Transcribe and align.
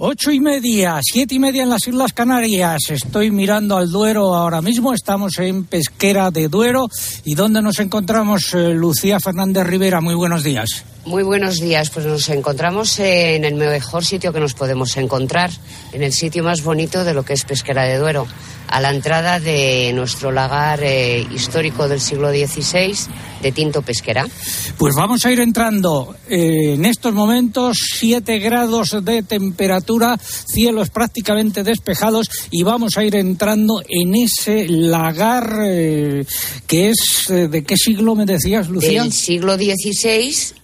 Ocho 0.00 0.30
y 0.30 0.38
media, 0.38 1.00
siete 1.02 1.34
y 1.34 1.38
media 1.40 1.64
en 1.64 1.70
las 1.70 1.88
Islas 1.88 2.12
Canarias. 2.12 2.78
Estoy 2.88 3.32
mirando 3.32 3.76
al 3.76 3.90
Duero 3.90 4.32
ahora 4.32 4.62
mismo. 4.62 4.94
Estamos 4.94 5.36
en 5.40 5.64
Pesquera 5.64 6.30
de 6.30 6.46
Duero. 6.46 6.86
¿Y 7.24 7.34
dónde 7.34 7.60
nos 7.62 7.80
encontramos, 7.80 8.54
eh, 8.54 8.74
Lucía 8.74 9.18
Fernández 9.18 9.66
Rivera? 9.66 10.00
Muy 10.00 10.14
buenos 10.14 10.44
días. 10.44 10.84
Muy 11.08 11.22
buenos 11.22 11.58
días. 11.58 11.88
Pues 11.88 12.04
nos 12.04 12.28
encontramos 12.28 12.98
en 12.98 13.46
el 13.46 13.54
mejor 13.54 14.04
sitio 14.04 14.30
que 14.30 14.40
nos 14.40 14.52
podemos 14.52 14.94
encontrar, 14.98 15.50
en 15.94 16.02
el 16.02 16.12
sitio 16.12 16.44
más 16.44 16.62
bonito 16.62 17.02
de 17.02 17.14
lo 17.14 17.24
que 17.24 17.32
es 17.32 17.46
Pesquera 17.46 17.84
de 17.84 17.96
Duero, 17.96 18.26
a 18.66 18.78
la 18.78 18.90
entrada 18.90 19.40
de 19.40 19.90
nuestro 19.94 20.32
lagar 20.32 20.80
eh, 20.82 21.26
histórico 21.34 21.88
del 21.88 22.02
siglo 22.02 22.28
XVI 22.28 22.94
de 23.40 23.52
Tinto 23.52 23.80
Pesquera. 23.80 24.28
Pues 24.76 24.94
vamos 24.94 25.24
a 25.24 25.32
ir 25.32 25.40
entrando 25.40 26.14
eh, 26.28 26.74
en 26.74 26.84
estos 26.84 27.14
momentos, 27.14 27.78
siete 27.96 28.38
grados 28.38 29.02
de 29.02 29.22
temperatura, 29.22 30.18
cielos 30.18 30.90
prácticamente 30.90 31.64
despejados 31.64 32.28
y 32.50 32.64
vamos 32.64 32.98
a 32.98 33.04
ir 33.04 33.16
entrando 33.16 33.80
en 33.88 34.14
ese 34.14 34.68
lagar 34.68 35.58
eh, 35.64 36.26
que 36.66 36.90
es, 36.90 37.24
¿de 37.28 37.64
qué 37.64 37.78
siglo 37.78 38.14
me 38.14 38.26
decías, 38.26 38.68
Lucía? 38.68 39.04
Del 39.04 39.12
siglo 39.14 39.56
XVI 39.56 40.57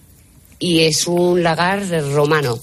y 0.65 0.81
es 0.81 1.05
un 1.05 1.43
lagar 1.43 1.87
romano. 2.11 2.59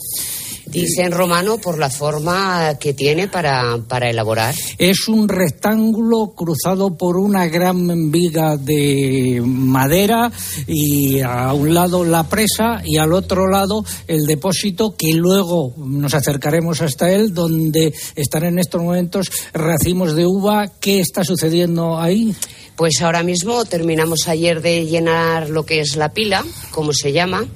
Dicen 0.67 1.13
romano 1.13 1.59
por 1.59 1.79
la 1.79 1.91
forma 1.91 2.79
que 2.81 2.95
tiene 2.95 3.29
para, 3.29 3.79
para, 3.87 4.09
elaborar. 4.09 4.55
Es 4.79 5.07
un 5.07 5.29
rectángulo 5.29 6.33
cruzado 6.35 6.97
por 6.97 7.17
una 7.19 7.47
gran 7.47 8.11
viga 8.11 8.57
de 8.57 9.43
madera 9.45 10.33
y 10.67 11.21
a 11.21 11.53
un 11.53 11.75
lado 11.75 12.05
la 12.05 12.27
presa 12.29 12.81
y 12.85 12.97
al 12.97 13.13
otro 13.13 13.49
lado 13.49 13.85
el 14.09 14.25
depósito 14.25 14.97
que 14.97 15.13
luego 15.13 15.75
nos 15.77 16.15
acercaremos 16.15 16.81
hasta 16.81 17.13
él 17.13 17.35
donde 17.35 17.93
están 18.17 18.45
en 18.45 18.59
estos 18.59 18.83
momentos 18.83 19.31
racimos 19.53 20.17
de 20.17 20.27
uva. 20.27 20.73
¿Qué 20.81 21.01
está 21.01 21.23
sucediendo 21.23 22.01
ahí? 22.01 22.35
Pues 22.77 23.03
ahora 23.03 23.23
mismo 23.23 23.65
terminamos 23.67 24.27
ayer 24.27 24.63
de 24.63 24.87
llenar 24.87 25.51
lo 25.51 25.67
que 25.67 25.81
es 25.81 25.97
la 25.97 26.13
pila, 26.13 26.45
como 26.71 26.95
se 26.95 27.13
llama 27.13 27.47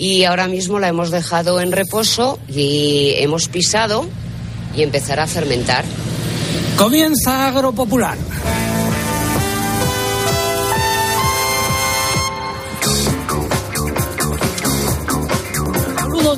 y 0.00 0.24
ahora 0.24 0.48
mismo 0.48 0.78
la 0.78 0.88
hemos 0.88 1.10
dejado 1.10 1.60
en 1.60 1.72
reposo 1.72 2.38
y 2.48 3.12
hemos 3.18 3.48
pisado 3.48 4.06
y 4.74 4.82
empezar 4.82 5.20
a 5.20 5.26
fermentar. 5.26 5.84
Comienza 6.78 7.48
Agropopular. 7.48 8.16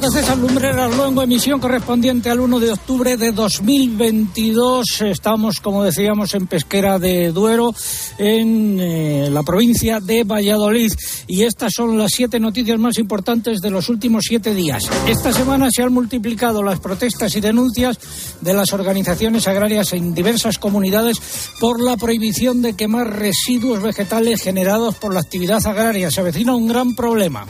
De 0.03 0.11
César 0.11 0.37
Lumbreras 0.37 0.97
Luengo, 0.97 1.23
emisión 1.23 1.61
correspondiente 1.61 2.29
al 2.29 2.41
1 2.41 2.59
de 2.59 2.73
octubre 2.73 3.17
de 3.17 3.31
2022. 3.31 5.01
Estamos, 5.03 5.61
como 5.61 5.85
decíamos, 5.85 6.35
en 6.35 6.49
Pesquera 6.49 6.99
de 6.99 7.31
Duero, 7.31 7.73
en 8.19 8.81
eh, 8.81 9.29
la 9.31 9.45
provincia 9.45 10.01
de 10.01 10.25
Valladolid. 10.25 10.93
Y 11.29 11.45
estas 11.45 11.75
son 11.77 11.97
las 11.99 12.11
siete 12.13 12.41
noticias 12.41 12.81
más 12.81 12.99
importantes 12.99 13.61
de 13.61 13.71
los 13.71 13.89
últimos 13.89 14.25
siete 14.27 14.55
días. 14.55 14.91
Esta 15.07 15.33
semana 15.33 15.69
se 15.71 15.85
han 15.85 15.93
multiplicado 15.93 16.65
las 16.65 16.81
protestas 16.81 17.37
y 17.37 17.41
denuncias 17.41 17.97
de 18.41 18.55
las 18.55 18.73
organizaciones 18.73 19.47
agrarias 19.47 19.93
en 19.93 20.15
diversas 20.15 20.59
comunidades 20.59 21.19
por 21.61 21.81
la 21.81 21.97
prohibición 21.97 22.61
de 22.61 22.75
quemar 22.75 23.21
residuos 23.21 23.81
vegetales 23.81 24.43
generados 24.43 24.97
por 24.97 25.15
la 25.15 25.21
actividad 25.21 25.65
agraria. 25.65 26.11
Se 26.11 26.23
avecina 26.23 26.57
un 26.57 26.67
gran 26.67 26.97
problema. 26.97 27.47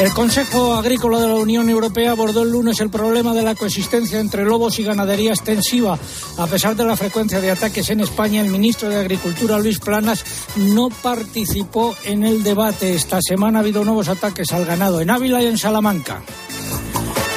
El 0.00 0.14
Consejo 0.14 0.76
Agrícola 0.76 1.20
de 1.20 1.28
la 1.28 1.34
Unión 1.34 1.68
Europea 1.68 2.12
abordó 2.12 2.42
el 2.42 2.50
lunes 2.50 2.80
el 2.80 2.88
problema 2.88 3.34
de 3.34 3.42
la 3.42 3.54
coexistencia 3.54 4.18
entre 4.18 4.46
lobos 4.46 4.78
y 4.78 4.82
ganadería 4.82 5.32
extensiva. 5.32 5.98
A 6.38 6.46
pesar 6.46 6.74
de 6.74 6.86
la 6.86 6.96
frecuencia 6.96 7.38
de 7.38 7.50
ataques 7.50 7.90
en 7.90 8.00
España, 8.00 8.40
el 8.40 8.48
ministro 8.48 8.88
de 8.88 8.96
Agricultura, 8.96 9.58
Luis 9.58 9.78
Planas, 9.78 10.24
no 10.56 10.88
participó 10.88 11.94
en 12.04 12.24
el 12.24 12.42
debate. 12.42 12.94
Esta 12.94 13.18
semana 13.20 13.58
ha 13.58 13.60
habido 13.60 13.84
nuevos 13.84 14.08
ataques 14.08 14.50
al 14.52 14.64
ganado 14.64 15.02
en 15.02 15.10
Ávila 15.10 15.42
y 15.42 15.46
en 15.46 15.58
Salamanca. 15.58 16.22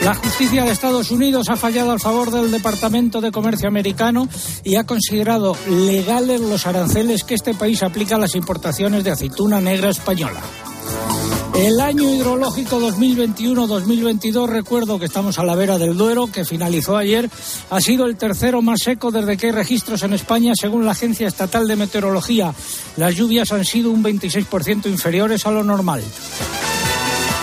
La 0.01 0.15
justicia 0.15 0.63
de 0.63 0.71
Estados 0.71 1.11
Unidos 1.11 1.49
ha 1.49 1.57
fallado 1.57 1.91
al 1.91 1.99
favor 1.99 2.31
del 2.31 2.49
Departamento 2.49 3.19
de 3.19 3.33
Comercio 3.33 3.67
americano 3.67 4.29
y 4.63 4.75
ha 4.75 4.85
considerado 4.85 5.57
legales 5.67 6.39
los 6.39 6.65
aranceles 6.65 7.25
que 7.25 7.35
este 7.35 7.53
país 7.53 7.83
aplica 7.83 8.15
a 8.15 8.19
las 8.19 8.35
importaciones 8.35 9.03
de 9.03 9.11
aceituna 9.11 9.59
negra 9.59 9.89
española. 9.89 10.41
El 11.55 11.79
año 11.79 12.09
hidrológico 12.09 12.79
2021-2022, 12.79 14.47
recuerdo 14.47 14.97
que 14.97 15.05
estamos 15.05 15.37
a 15.37 15.45
la 15.45 15.55
vera 15.55 15.77
del 15.77 15.95
Duero, 15.95 16.27
que 16.27 16.45
finalizó 16.45 16.97
ayer, 16.97 17.29
ha 17.69 17.79
sido 17.79 18.05
el 18.07 18.17
tercero 18.17 18.63
más 18.63 18.79
seco 18.83 19.11
desde 19.11 19.37
que 19.37 19.47
hay 19.47 19.51
registros 19.51 20.01
en 20.01 20.13
España, 20.13 20.53
según 20.59 20.83
la 20.83 20.93
Agencia 20.93 21.27
Estatal 21.27 21.67
de 21.67 21.75
Meteorología. 21.75 22.53
Las 22.97 23.15
lluvias 23.15 23.51
han 23.51 23.65
sido 23.65 23.91
un 23.91 24.03
26% 24.03 24.87
inferiores 24.87 25.45
a 25.45 25.51
lo 25.51 25.63
normal. 25.63 26.03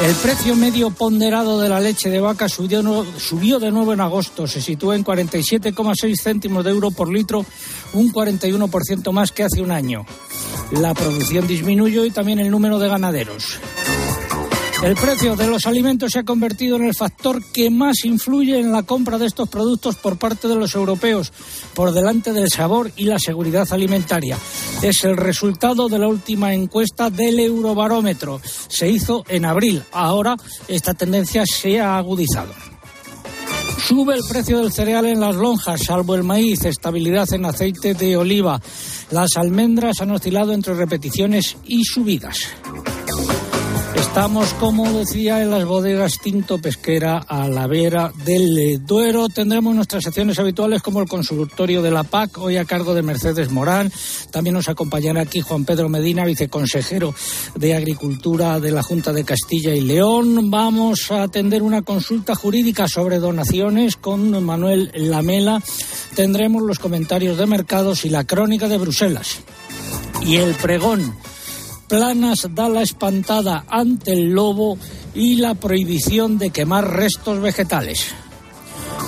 El 0.03 0.15
precio 0.15 0.56
medio 0.56 0.91
ponderado 0.91 1.60
de 1.60 1.69
la 1.69 1.78
leche 1.78 2.09
de 2.09 2.21
vaca 2.21 2.48
subió, 2.48 3.04
subió 3.19 3.60
de 3.60 3.71
nuevo 3.71 3.92
en 3.92 4.00
agosto. 4.00 4.47
Se 4.47 4.60
sitúa 4.60 4.97
en 4.97 5.04
47,6 5.04 6.21
céntimos 6.21 6.65
de 6.65 6.71
euro 6.71 6.91
por 6.91 7.12
litro, 7.12 7.44
un 7.92 8.10
41% 8.12 9.12
más 9.12 9.31
que 9.31 9.44
hace 9.44 9.60
un 9.60 9.71
año. 9.71 10.04
La 10.72 10.94
producción 10.94 11.47
disminuyó 11.47 12.04
y 12.04 12.10
también 12.10 12.38
el 12.38 12.50
número 12.50 12.78
de 12.78 12.88
ganaderos. 12.88 13.59
El 14.82 14.94
precio 14.94 15.36
de 15.36 15.46
los 15.46 15.66
alimentos 15.66 16.12
se 16.12 16.20
ha 16.20 16.24
convertido 16.24 16.76
en 16.76 16.84
el 16.84 16.94
factor 16.94 17.44
que 17.52 17.68
más 17.68 18.02
influye 18.04 18.58
en 18.58 18.72
la 18.72 18.82
compra 18.82 19.18
de 19.18 19.26
estos 19.26 19.46
productos 19.46 19.96
por 19.96 20.16
parte 20.16 20.48
de 20.48 20.54
los 20.54 20.74
europeos, 20.74 21.34
por 21.74 21.92
delante 21.92 22.32
del 22.32 22.48
sabor 22.48 22.91
y 22.96 23.04
la 23.04 23.18
seguridad 23.18 23.68
alimentaria. 23.72 24.38
Es 24.80 25.04
el 25.04 25.18
resultado 25.18 25.91
de 25.91 25.98
la 25.98 26.08
última 26.08 26.54
encuesta 26.54 27.10
del 27.10 27.41
Eurobarómetro. 27.41 28.41
Se 28.68 28.88
hizo 28.88 29.22
en 29.28 29.44
abril. 29.44 29.82
Ahora 29.92 30.36
esta 30.66 30.94
tendencia 30.94 31.44
se 31.44 31.78
ha 31.78 31.98
agudizado. 31.98 32.54
Sube 33.86 34.14
el 34.14 34.22
precio 34.26 34.60
del 34.60 34.72
cereal 34.72 35.04
en 35.04 35.20
las 35.20 35.36
lonjas, 35.36 35.82
salvo 35.82 36.14
el 36.14 36.24
maíz, 36.24 36.64
estabilidad 36.64 37.30
en 37.34 37.44
aceite 37.44 37.92
de 37.92 38.16
oliva. 38.16 38.62
Las 39.10 39.36
almendras 39.36 40.00
han 40.00 40.10
oscilado 40.12 40.52
entre 40.52 40.74
repeticiones 40.74 41.58
y 41.66 41.84
subidas. 41.84 42.38
Estamos, 44.10 44.53
como 44.54 44.91
decía, 44.93 45.41
en 45.41 45.53
las 45.53 45.65
bodegas 45.65 46.19
Tinto 46.21 46.59
Pesquera 46.59 47.19
a 47.19 47.47
la 47.47 47.69
vera 47.69 48.12
del 48.25 48.84
Duero. 48.84 49.28
Tendremos 49.28 49.72
nuestras 49.72 50.03
secciones 50.03 50.37
habituales 50.41 50.82
como 50.82 51.00
el 51.00 51.09
consultorio 51.09 51.81
de 51.81 51.93
la 51.93 52.03
PAC, 52.03 52.38
hoy 52.38 52.56
a 52.56 52.65
cargo 52.65 52.93
de 52.93 53.03
Mercedes 53.03 53.53
Morán. 53.53 53.91
También 54.32 54.54
nos 54.54 54.69
acompañará 54.69 55.22
aquí 55.22 55.41
Juan 55.41 55.65
Pedro 55.65 55.88
Medina, 55.88 56.25
viceconsejero 56.25 57.15
de 57.54 57.76
Agricultura 57.76 58.59
de 58.59 58.72
la 58.72 58.82
Junta 58.82 59.12
de 59.12 59.25
Castilla 59.25 59.76
y 59.76 59.81
León. 59.81 60.50
Vamos 60.50 61.12
a 61.12 61.22
atender 61.22 61.62
una 61.62 61.82
consulta 61.82 62.34
jurídica 62.34 62.88
sobre 62.88 63.21
donaciones 63.21 63.94
con 63.94 64.42
Manuel 64.42 64.91
Lamela. 64.92 65.62
Tendremos 66.16 66.65
los 66.65 66.81
comentarios 66.81 67.38
de 67.38 67.47
mercados 67.47 68.04
y 68.04 68.10
la 68.10 68.25
crónica 68.25 68.66
de 68.66 68.77
Bruselas. 68.77 69.38
Y 70.27 70.34
el 70.34 70.53
pregón 70.54 71.15
Planas 71.90 72.46
da 72.54 72.68
la 72.68 72.82
espantada 72.82 73.64
ante 73.68 74.12
el 74.12 74.30
lobo 74.30 74.78
y 75.12 75.36
la 75.36 75.56
prohibición 75.56 76.38
de 76.38 76.50
quemar 76.50 76.88
restos 76.88 77.40
vegetales. 77.40 78.14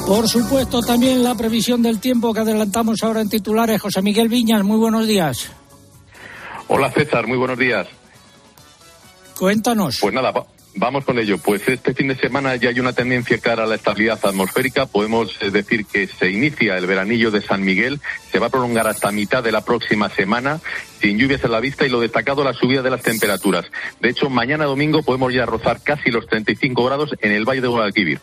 Por 0.05 0.29
supuesto, 0.29 0.81
también 0.81 1.23
la 1.23 1.37
previsión 1.37 1.81
del 1.81 2.01
tiempo 2.01 2.35
que 2.35 2.41
adelantamos 2.41 2.99
ahora 3.05 3.21
en 3.21 3.29
titulares. 3.29 3.81
José 3.81 4.03
Miguel 4.03 4.29
Viñas, 4.29 4.65
muy 4.65 4.79
buenos 4.79 5.07
días. 5.07 5.53
Hola 6.67 6.91
César, 6.91 7.29
muy 7.29 7.39
buenos 7.39 7.57
días. 7.57 7.87
Cuéntanos. 9.39 9.99
Pues 10.01 10.13
nada, 10.13 10.33
Vamos 10.75 11.05
con 11.05 11.19
ello. 11.19 11.37
Pues 11.39 11.69
este 11.69 11.93
fin 11.93 12.09
de 12.09 12.17
semana 12.17 12.57
ya 12.57 12.71
hay 12.71 12.81
una 12.81 12.95
tendencia 12.95 13.39
clara 13.39 13.65
a 13.65 13.67
la 13.67 13.75
estabilidad 13.75 14.19
atmosférica. 14.23 14.87
Podemos 14.87 15.37
eh, 15.43 15.51
decir 15.51 15.85
que 15.85 16.07
se 16.07 16.31
inicia 16.31 16.79
el 16.79 16.87
veranillo 16.87 17.31
de 17.31 17.43
San 17.43 17.63
Miguel, 17.63 18.01
se 18.31 18.39
va 18.39 18.47
a 18.47 18.51
prolongar 18.51 18.87
hasta 18.87 19.13
mitad 19.13 19.43
de 19.43 19.53
la 19.53 19.65
próxima 19.65 20.09
semana, 20.09 20.61
sin 21.01 21.19
lluvias 21.19 21.45
a 21.45 21.49
la 21.49 21.61
vista 21.61 21.85
y 21.85 21.91
lo 21.91 22.01
destacado 22.01 22.43
la 22.43 22.55
subida 22.55 22.81
de 22.81 22.91
las 22.91 23.03
temperaturas. 23.03 23.67
De 24.01 24.09
hecho, 24.09 24.31
mañana 24.31 24.65
domingo 24.65 25.03
podemos 25.03 25.33
ya 25.35 25.45
rozar 25.45 25.81
casi 25.83 26.11
los 26.11 26.27
35 26.27 26.85
grados 26.85 27.15
en 27.21 27.33
el 27.33 27.45
Valle 27.45 27.61
de 27.61 27.69
Guadalquivir. 27.69 28.21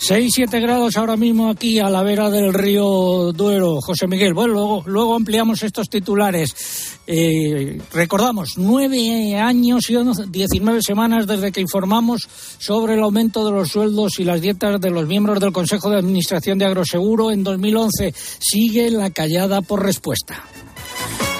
6-7 0.00 0.62
grados 0.62 0.96
ahora 0.96 1.18
mismo 1.18 1.50
aquí 1.50 1.78
a 1.78 1.90
la 1.90 2.02
vera 2.02 2.30
del 2.30 2.54
río 2.54 3.32
Duero, 3.32 3.80
José 3.82 4.06
Miguel. 4.06 4.32
Bueno, 4.32 4.54
luego, 4.54 4.82
luego 4.86 5.14
ampliamos 5.14 5.62
estos 5.62 5.90
titulares. 5.90 6.98
Eh, 7.06 7.78
recordamos, 7.92 8.54
nueve 8.56 9.36
años 9.36 9.90
y 9.90 9.96
19 10.30 10.80
semanas 10.82 11.26
desde 11.26 11.52
que 11.52 11.60
informamos 11.60 12.26
sobre 12.58 12.94
el 12.94 13.02
aumento 13.02 13.44
de 13.44 13.52
los 13.52 13.68
sueldos 13.68 14.18
y 14.18 14.24
las 14.24 14.40
dietas 14.40 14.80
de 14.80 14.90
los 14.90 15.06
miembros 15.06 15.38
del 15.38 15.52
Consejo 15.52 15.90
de 15.90 15.98
Administración 15.98 16.58
de 16.58 16.64
Agroseguro 16.64 17.30
en 17.30 17.44
2011. 17.44 18.14
Sigue 18.38 18.90
la 18.90 19.10
callada 19.10 19.60
por 19.60 19.82
respuesta. 19.82 20.42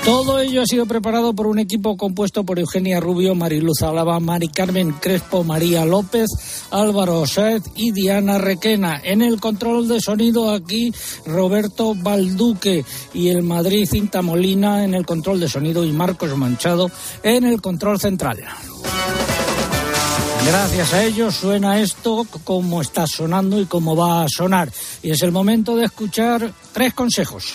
Todo 0.04 0.40
ello 0.40 0.62
ha 0.62 0.66
sido 0.66 0.86
preparado 0.86 1.34
por 1.34 1.46
un 1.46 1.58
equipo 1.58 1.96
compuesto 1.96 2.42
por 2.44 2.58
Eugenia 2.58 3.00
Rubio, 3.00 3.34
Mariluz 3.34 3.82
Alaba, 3.82 4.18
Mari 4.18 4.48
Carmen 4.48 4.92
Crespo, 4.92 5.44
María 5.44 5.84
López, 5.84 6.26
Álvaro 6.70 7.26
Sáez 7.26 7.64
y 7.76 7.92
Diana 7.92 8.38
Requena. 8.38 9.00
En 9.04 9.20
el 9.20 9.40
control 9.40 9.88
de 9.88 10.00
sonido 10.00 10.52
aquí 10.52 10.92
Roberto 11.26 11.94
Balduque 11.94 12.84
y 13.12 13.28
el 13.28 13.42
Madrid 13.42 13.86
Cinta 13.88 14.22
Molina 14.22 14.84
en 14.84 14.94
el 14.94 15.04
control 15.04 15.38
de 15.38 15.48
sonido 15.48 15.84
y 15.84 15.92
Marcos 15.92 16.36
Manchado 16.36 16.90
en 17.22 17.44
el 17.44 17.60
control 17.60 18.00
central. 18.00 18.38
Gracias 20.46 20.94
a 20.94 21.04
ellos 21.04 21.34
suena 21.34 21.78
esto 21.78 22.26
como 22.42 22.80
está 22.80 23.06
sonando 23.06 23.60
y 23.60 23.66
como 23.66 23.94
va 23.94 24.24
a 24.24 24.28
sonar. 24.28 24.72
Y 25.02 25.10
es 25.10 25.22
el 25.22 25.30
momento 25.30 25.76
de 25.76 25.84
escuchar 25.84 26.52
tres 26.72 26.94
consejos. 26.94 27.54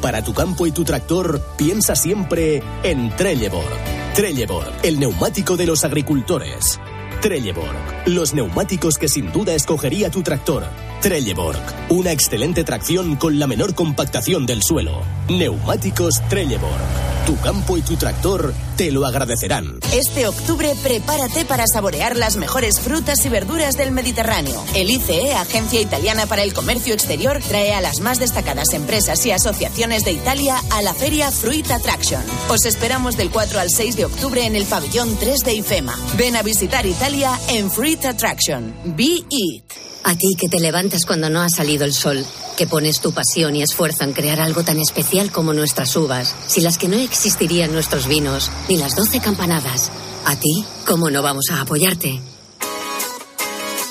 Para 0.00 0.22
tu 0.22 0.34
campo 0.34 0.66
y 0.66 0.72
tu 0.72 0.84
tractor, 0.84 1.40
piensa 1.56 1.96
siempre 1.96 2.62
en 2.82 3.14
Trelleborg. 3.16 4.14
Trelleborg, 4.14 4.72
el 4.82 5.00
neumático 5.00 5.56
de 5.56 5.66
los 5.66 5.84
agricultores. 5.84 6.80
Trelleborg, 7.20 8.06
los 8.06 8.34
neumáticos 8.34 8.98
que 8.98 9.08
sin 9.08 9.32
duda 9.32 9.54
escogería 9.54 10.10
tu 10.10 10.22
tractor. 10.22 10.64
Trelleborg, 11.00 11.60
una 11.88 12.12
excelente 12.12 12.64
tracción 12.64 13.16
con 13.16 13.38
la 13.38 13.46
menor 13.46 13.74
compactación 13.74 14.46
del 14.46 14.62
suelo. 14.62 15.02
Neumáticos 15.28 16.20
Trelleborg. 16.28 17.03
Tu 17.26 17.40
campo 17.40 17.78
y 17.78 17.82
tu 17.82 17.96
tractor 17.96 18.52
te 18.76 18.92
lo 18.92 19.06
agradecerán. 19.06 19.78
Este 19.94 20.26
octubre 20.26 20.74
prepárate 20.82 21.46
para 21.46 21.64
saborear 21.66 22.16
las 22.16 22.36
mejores 22.36 22.80
frutas 22.80 23.24
y 23.24 23.30
verduras 23.30 23.78
del 23.78 23.92
Mediterráneo. 23.92 24.62
El 24.74 24.90
ICE, 24.90 25.32
Agencia 25.32 25.80
Italiana 25.80 26.26
para 26.26 26.42
el 26.42 26.52
Comercio 26.52 26.92
Exterior, 26.92 27.40
trae 27.48 27.72
a 27.72 27.80
las 27.80 28.00
más 28.00 28.18
destacadas 28.18 28.74
empresas 28.74 29.24
y 29.24 29.30
asociaciones 29.30 30.04
de 30.04 30.12
Italia 30.12 30.60
a 30.70 30.82
la 30.82 30.92
feria 30.92 31.30
Fruit 31.30 31.70
Attraction. 31.70 32.22
Os 32.50 32.66
esperamos 32.66 33.16
del 33.16 33.30
4 33.30 33.58
al 33.58 33.70
6 33.70 33.96
de 33.96 34.04
octubre 34.04 34.44
en 34.44 34.54
el 34.54 34.66
pabellón 34.66 35.16
3 35.18 35.40
de 35.40 35.54
IFEMA. 35.54 35.98
Ven 36.18 36.36
a 36.36 36.42
visitar 36.42 36.84
Italia 36.84 37.32
en 37.48 37.70
Fruit 37.70 38.04
Attraction. 38.04 38.74
Be 38.96 39.24
It. 39.30 39.64
A 40.06 40.14
ti 40.14 40.36
que 40.38 40.50
te 40.50 40.60
levantas 40.60 41.06
cuando 41.06 41.30
no 41.30 41.40
ha 41.40 41.48
salido 41.48 41.86
el 41.86 41.94
sol, 41.94 42.26
que 42.56 42.66
pones 42.66 43.00
tu 43.00 43.12
pasión 43.12 43.56
y 43.56 43.62
esfuerzo 43.62 44.04
en 44.04 44.12
crear 44.12 44.40
algo 44.40 44.62
tan 44.64 44.78
especial 44.78 45.30
como 45.30 45.52
nuestras 45.52 45.94
uvas, 45.96 46.34
sin 46.46 46.64
las 46.64 46.78
que 46.78 46.88
no 46.88 46.96
existirían 46.96 47.72
nuestros 47.72 48.06
vinos, 48.06 48.50
ni 48.68 48.76
las 48.76 48.96
doce 48.96 49.20
campanadas. 49.20 49.90
A 50.24 50.36
ti, 50.36 50.64
¿cómo 50.86 51.10
no 51.10 51.22
vamos 51.22 51.46
a 51.50 51.60
apoyarte? 51.60 52.20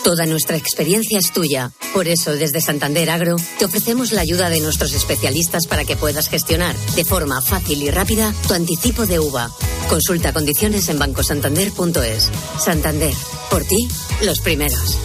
Toda 0.04 0.26
nuestra 0.26 0.58
experiencia 0.58 1.18
es 1.18 1.32
tuya. 1.32 1.72
Por 1.94 2.10
eso, 2.10 2.34
desde 2.34 2.60
Santander 2.60 3.10
Agro, 3.10 3.38
te 3.58 3.64
ofrecemos 3.64 4.12
la 4.12 4.22
ayuda 4.22 4.50
de 4.50 4.60
nuestros 4.60 4.94
especialistas 4.94 5.66
para 5.66 5.86
que 5.86 5.96
puedas 5.96 6.28
gestionar 6.28 6.76
de 6.96 7.06
forma 7.06 7.42
fácil 7.42 7.82
y 7.82 7.90
rápida 7.90 8.34
tu 8.46 8.54
anticipo 8.54 9.06
de 9.06 9.20
uva. 9.20 9.50
Consulta 9.88 10.34
condiciones 10.34 10.90
en 10.90 11.00
bancosantander.es. 11.00 12.32
Santander, 12.60 13.14
por 13.50 13.64
ti, 13.64 13.88
los 14.24 14.40
primeros. 14.42 14.98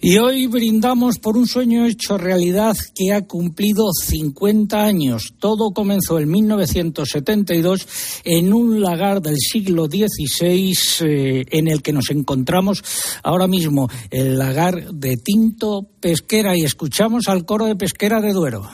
Y 0.00 0.16
hoy 0.18 0.46
brindamos 0.46 1.18
por 1.18 1.36
un 1.36 1.48
sueño 1.48 1.84
hecho 1.84 2.18
realidad 2.18 2.76
que 2.94 3.12
ha 3.12 3.22
cumplido 3.22 3.90
50 3.92 4.84
años. 4.84 5.34
Todo 5.40 5.72
comenzó 5.72 6.20
en 6.20 6.30
1972 6.30 7.88
en 8.22 8.52
un 8.52 8.80
lagar 8.80 9.20
del 9.20 9.36
siglo 9.38 9.86
XVI 9.86 10.72
eh, 11.00 11.44
en 11.50 11.66
el 11.66 11.82
que 11.82 11.92
nos 11.92 12.10
encontramos 12.10 12.84
ahora 13.24 13.48
mismo, 13.48 13.88
el 14.10 14.38
lagar 14.38 14.92
de 14.92 15.16
Tinto 15.16 15.88
Pesquera. 15.98 16.56
Y 16.56 16.62
escuchamos 16.62 17.26
al 17.26 17.44
coro 17.44 17.66
de 17.66 17.74
Pesquera 17.74 18.20
de 18.20 18.32
Duero. 18.32 18.68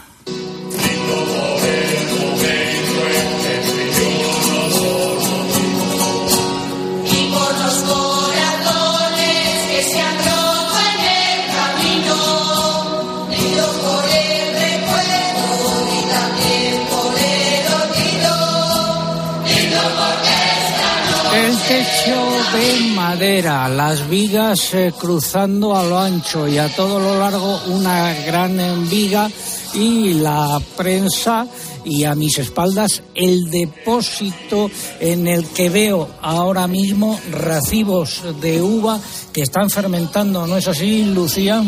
Madera, 23.09 23.69
las 23.69 24.09
vigas 24.09 24.73
eh, 24.73 24.91
cruzando 24.99 25.77
a 25.77 25.85
lo 25.85 25.99
ancho 25.99 26.49
y 26.49 26.57
a 26.57 26.75
todo 26.75 26.99
lo 26.99 27.19
largo 27.19 27.61
una 27.67 28.15
gran 28.25 28.57
viga 28.89 29.31
y 29.75 30.15
la 30.15 30.59
prensa 30.75 31.47
y 31.85 32.05
a 32.05 32.15
mis 32.15 32.39
espaldas 32.39 33.03
el 33.15 33.51
depósito 33.51 34.71
en 35.01 35.29
el 35.29 35.45
que 35.49 35.69
veo 35.69 36.09
ahora 36.23 36.67
mismo 36.67 37.21
racimos 37.31 38.23
de 38.41 38.63
uva 38.63 38.99
que 39.35 39.43
están 39.43 39.69
fermentando, 39.69 40.47
¿no 40.47 40.57
es 40.57 40.67
así, 40.67 41.05
Lucía? 41.05 41.63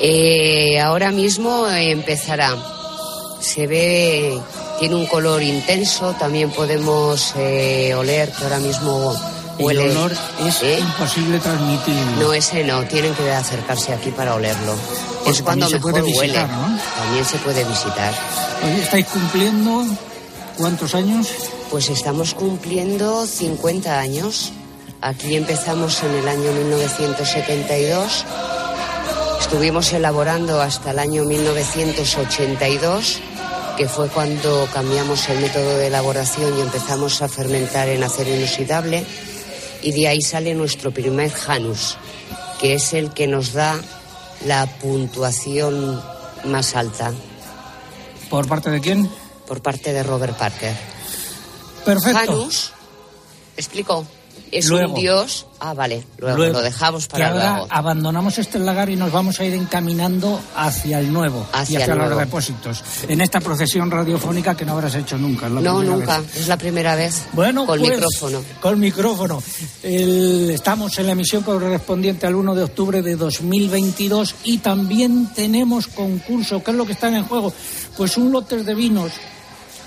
Eh, 0.00 0.80
ahora 0.80 1.10
mismo 1.12 1.68
empezará. 1.68 2.56
Se 3.40 3.66
ve, 3.66 4.40
tiene 4.80 4.94
un 4.94 5.06
color 5.06 5.42
intenso, 5.42 6.14
también 6.18 6.50
podemos 6.50 7.34
eh, 7.36 7.92
oler 7.94 8.32
que 8.32 8.44
ahora 8.44 8.58
mismo 8.58 9.14
el 9.58 9.78
olor 9.78 10.12
es 10.46 10.62
¿Eh? 10.62 10.78
imposible 10.78 11.38
transmitir. 11.40 11.94
No, 12.18 12.32
ese 12.32 12.64
no, 12.64 12.84
tienen 12.84 13.14
que 13.14 13.30
acercarse 13.32 13.92
aquí 13.92 14.10
para 14.10 14.34
olerlo. 14.34 14.74
es 15.26 15.42
cuando 15.42 15.68
mejor 15.68 15.92
puede 15.92 16.04
visitar, 16.04 16.46
huele. 16.46 16.56
¿no? 16.56 16.80
También 16.96 17.24
se 17.24 17.38
puede 17.38 17.64
visitar. 17.64 18.14
¿Estáis 18.80 19.06
cumpliendo 19.06 19.84
cuántos 20.56 20.94
años? 20.94 21.28
Pues 21.70 21.88
estamos 21.90 22.34
cumpliendo 22.34 23.26
50 23.26 23.98
años. 23.98 24.52
Aquí 25.00 25.36
empezamos 25.36 26.02
en 26.02 26.14
el 26.14 26.28
año 26.28 26.52
1972. 26.52 28.24
Estuvimos 29.40 29.92
elaborando 29.92 30.60
hasta 30.60 30.92
el 30.92 30.98
año 30.98 31.24
1982 31.24 33.20
que 33.78 33.88
fue 33.88 34.08
cuando 34.08 34.68
cambiamos 34.74 35.28
el 35.28 35.38
método 35.38 35.78
de 35.78 35.86
elaboración 35.86 36.58
y 36.58 36.62
empezamos 36.62 37.22
a 37.22 37.28
fermentar 37.28 37.88
en 37.88 38.02
acero 38.02 38.34
inoxidable 38.34 39.06
y 39.82 39.92
de 39.92 40.08
ahí 40.08 40.20
sale 40.20 40.54
nuestro 40.54 40.90
primer 40.90 41.30
Janus, 41.30 41.96
que 42.60 42.74
es 42.74 42.92
el 42.94 43.12
que 43.12 43.26
nos 43.26 43.52
da 43.52 43.80
la 44.44 44.66
puntuación 44.66 46.02
más 46.44 46.74
alta. 46.74 47.12
¿Por 48.30 48.46
parte 48.46 48.70
de 48.70 48.80
quién? 48.80 49.10
Por 49.46 49.62
parte 49.62 49.92
de 49.92 50.02
Robert 50.02 50.36
Parker. 50.36 50.74
Perfecto. 51.84 52.18
Janus, 52.18 52.72
explico, 53.56 54.06
es 54.50 54.70
un 54.70 54.94
dios. 54.94 55.46
Ah, 55.60 55.74
vale, 55.74 56.04
luego, 56.18 56.52
lo 56.52 56.62
dejamos 56.62 57.08
para 57.08 57.24
que 57.24 57.30
ahora 57.30 57.66
abandonamos 57.68 58.38
este 58.38 58.60
lagar 58.60 58.88
y 58.90 58.96
nos 58.96 59.10
vamos 59.10 59.40
a 59.40 59.44
ir 59.44 59.54
encaminando 59.54 60.40
hacia 60.54 61.00
el 61.00 61.12
nuevo 61.12 61.46
hacia 61.52 61.80
y 61.80 61.82
hacia 61.82 61.94
los 61.96 62.16
depósitos. 62.16 62.84
En 63.08 63.20
esta 63.20 63.40
procesión 63.40 63.90
radiofónica 63.90 64.56
que 64.56 64.64
no 64.64 64.72
habrás 64.72 64.94
hecho 64.94 65.18
nunca. 65.18 65.48
no, 65.48 65.82
nunca. 65.82 66.22
Es 66.36 66.46
la 66.46 66.56
primera 66.56 66.94
vez. 66.94 67.26
Bueno, 67.32 67.66
con 67.66 67.78
pues, 67.78 67.90
micrófono. 67.90 68.44
Con 68.60 68.78
micrófono. 68.78 69.42
estamos 69.82 70.98
en 70.98 71.06
la 71.06 71.12
emisión 71.12 71.42
correspondiente 71.42 72.26
al 72.26 72.36
1 72.36 72.54
de 72.54 72.62
octubre 72.62 73.02
de 73.02 73.16
2022 73.16 74.34
y 74.44 74.58
también 74.58 75.32
tenemos 75.34 75.88
concurso. 75.88 76.62
¿Qué 76.62 76.70
es 76.70 76.76
lo 76.76 76.86
que 76.86 76.92
está 76.92 77.08
en 77.08 77.24
juego? 77.24 77.52
Pues 77.96 78.16
un 78.16 78.30
lote 78.30 78.62
de 78.62 78.74
vinos 78.74 79.12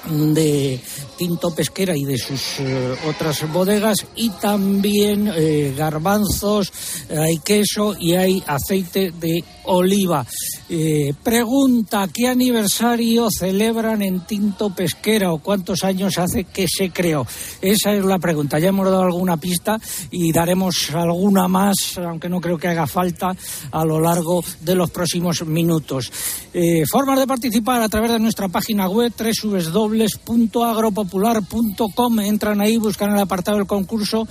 de 0.10 0.82
Tinto 1.22 1.54
Pesquera 1.54 1.96
y 1.96 2.04
de 2.04 2.18
sus 2.18 2.60
eh, 2.62 2.96
otras 3.08 3.48
bodegas 3.54 4.08
y 4.16 4.32
también 4.32 5.32
eh, 5.32 5.72
garbanzos, 5.78 6.74
hay 7.16 7.38
queso 7.38 7.96
y 8.00 8.16
hay 8.16 8.44
aceite 8.48 9.12
de 9.12 9.44
oliva. 9.66 10.26
Eh, 10.68 11.14
pregunta, 11.22 12.10
¿qué 12.12 12.28
aniversario 12.28 13.28
celebran 13.30 14.02
en 14.02 14.22
Tinto 14.22 14.74
Pesquera 14.74 15.32
o 15.32 15.38
cuántos 15.38 15.84
años 15.84 16.18
hace 16.18 16.46
que 16.46 16.66
se 16.68 16.90
creó? 16.90 17.28
Esa 17.62 17.94
es 17.94 18.04
la 18.04 18.18
pregunta. 18.18 18.58
Ya 18.58 18.70
hemos 18.70 18.88
dado 18.88 19.04
alguna 19.04 19.38
pista 19.38 19.80
y 20.10 20.32
daremos 20.32 20.90
alguna 20.90 21.48
más, 21.48 22.00
aunque 22.00 22.30
no 22.30 22.42
creo 22.42 22.58
que 22.58 22.70
haga 22.70 22.88
falta, 22.88 23.36
a 23.70 23.86
lo 23.86 24.00
largo 24.00 24.44
de 24.62 24.74
los 24.74 24.90
próximos 24.90 25.46
minutos. 25.46 26.12
formas 26.90 27.20
de 27.20 27.28
participar 27.28 27.84
a 27.84 27.90
través 27.90 28.12
de 28.12 28.20
nuestra 28.20 28.48
página 28.48 28.90
web 28.90 29.14
www.agropopular.com. 31.12 32.20
Entran 32.22 32.62
ahí, 32.62 32.78
buscan 32.78 33.12
el 33.12 33.20
apartado 33.20 33.58
del 33.58 33.68
concurso, 33.68 34.28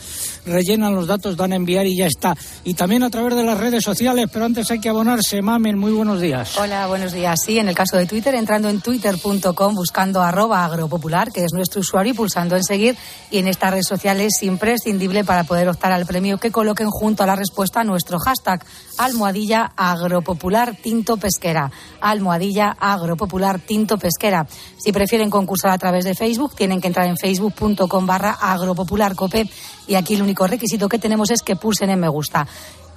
rellenan 0.46 0.94
los 0.94 1.06
datos, 1.06 1.36
dan 1.36 1.52
a 1.52 1.56
enviar 1.56 1.86
y 1.86 1.96
ya 1.96 2.06
está. 2.06 2.36
Y 2.64 2.74
también 2.74 3.02
a 3.02 3.10
través 3.10 3.36
de 3.36 3.44
las 3.44 3.58
redes 3.58 3.84
sociales, 3.84 4.28
pero 4.32 4.46
antes 4.46 4.70
hay 4.70 4.80
que 4.80 4.88
abonarse. 4.88 5.42
Mamen, 5.42 5.78
muy 5.78 5.92
buenos 5.92 6.20
días. 6.20 6.56
Hola, 6.58 6.86
buenos 6.86 7.12
días. 7.12 7.38
Sí, 7.44 7.58
en 7.58 7.68
el 7.68 7.74
caso 7.74 7.96
de 7.96 8.06
Twitter, 8.06 8.34
entrando 8.34 8.68
en 8.68 8.80
twitter.com, 8.80 9.74
buscando 9.74 10.22
arroba 10.22 10.64
agropopular, 10.64 11.30
que 11.30 11.44
es 11.44 11.52
nuestro 11.52 11.80
usuario, 11.80 12.12
y 12.12 12.16
pulsando 12.16 12.56
en 12.56 12.64
seguir. 12.64 12.96
Y 13.30 13.38
en 13.38 13.48
estas 13.48 13.70
redes 13.70 13.86
sociales 13.86 14.32
es 14.36 14.42
imprescindible 14.42 15.24
para 15.24 15.44
poder 15.44 15.68
optar 15.68 15.92
al 15.92 16.06
premio 16.06 16.38
que 16.38 16.50
coloquen 16.50 16.88
junto 16.88 17.22
a 17.22 17.26
la 17.26 17.36
respuesta 17.36 17.80
a 17.80 17.84
nuestro 17.84 18.18
hashtag 18.18 18.64
almohadilla 18.98 19.72
agropopular 19.76 20.76
tinto 20.76 21.16
pesquera. 21.16 21.70
Almohadilla 22.00 22.76
agropopular 22.78 23.58
tinto 23.60 23.98
pesquera. 23.98 24.46
Si 24.78 24.92
prefieren 24.92 25.30
concursar 25.30 25.70
a 25.70 25.78
través 25.78 26.04
de 26.04 26.14
Facebook, 26.14 26.54
tienen 26.54 26.69
que 26.78 26.88
entrar 26.88 27.06
en 27.06 27.16
facebook.com 27.16 28.06
barra 28.06 28.32
agropopularcope 28.32 29.48
y 29.88 29.94
aquí 29.94 30.14
el 30.14 30.22
único 30.22 30.46
requisito 30.46 30.90
que 30.90 30.98
tenemos 30.98 31.30
es 31.30 31.40
que 31.40 31.56
pulsen 31.56 31.88
en 31.88 32.00
me 32.00 32.08
gusta. 32.08 32.46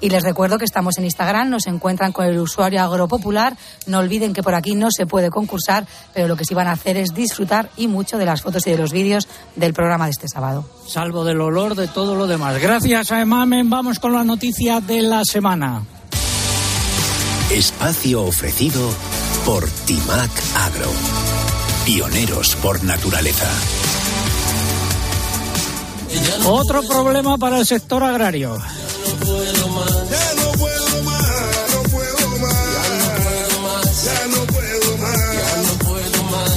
Y 0.04 0.10
les 0.10 0.22
recuerdo 0.22 0.58
que 0.58 0.66
estamos 0.66 0.98
en 0.98 1.06
Instagram, 1.06 1.50
nos 1.50 1.66
encuentran 1.66 2.12
con 2.12 2.26
el 2.26 2.38
usuario 2.38 2.82
agropopular. 2.84 3.56
No 3.88 4.00
olviden 4.00 4.34
que 4.34 4.44
por 4.44 4.54
aquí 4.54 4.76
no 4.76 4.90
se 4.92 5.06
puede 5.06 5.30
concursar, 5.30 5.88
pero 6.14 6.28
lo 6.28 6.36
que 6.36 6.44
sí 6.44 6.54
van 6.54 6.68
a 6.68 6.74
hacer 6.74 6.98
es 6.98 7.14
disfrutar 7.14 7.70
y 7.78 7.88
mucho 7.88 8.18
de 8.18 8.26
las 8.26 8.42
fotos 8.42 8.68
y 8.68 8.72
de 8.72 8.78
los 8.78 8.92
vídeos 8.92 9.30
del 9.56 9.74
programa 9.74 10.04
de 10.04 10.12
este 10.12 10.28
sábado. 10.28 10.66
Salvo 10.86 11.24
del 11.24 11.40
olor 11.40 11.76
de 11.76 11.88
todo 11.88 12.16
lo 12.16 12.28
demás. 12.28 12.62
Gracias 12.62 13.14
a 13.14 13.22
Emamen. 13.22 13.70
Vamos 13.70 14.00
con 14.00 14.12
la 14.12 14.26
noticia 14.26 14.82
de 14.82 15.04
la 15.04 15.24
semana. 15.24 15.84
Espacio 17.50 18.24
ofrecido 18.24 18.90
por 19.46 19.70
Timac 19.86 20.32
Agro. 20.56 21.33
Pioneros 21.86 22.56
por 22.56 22.82
naturaleza. 22.86 23.50
Otro 26.46 26.82
problema 26.84 27.38
para 27.38 27.60
el 27.60 27.66
sector 27.66 28.02
agrario. 28.04 28.58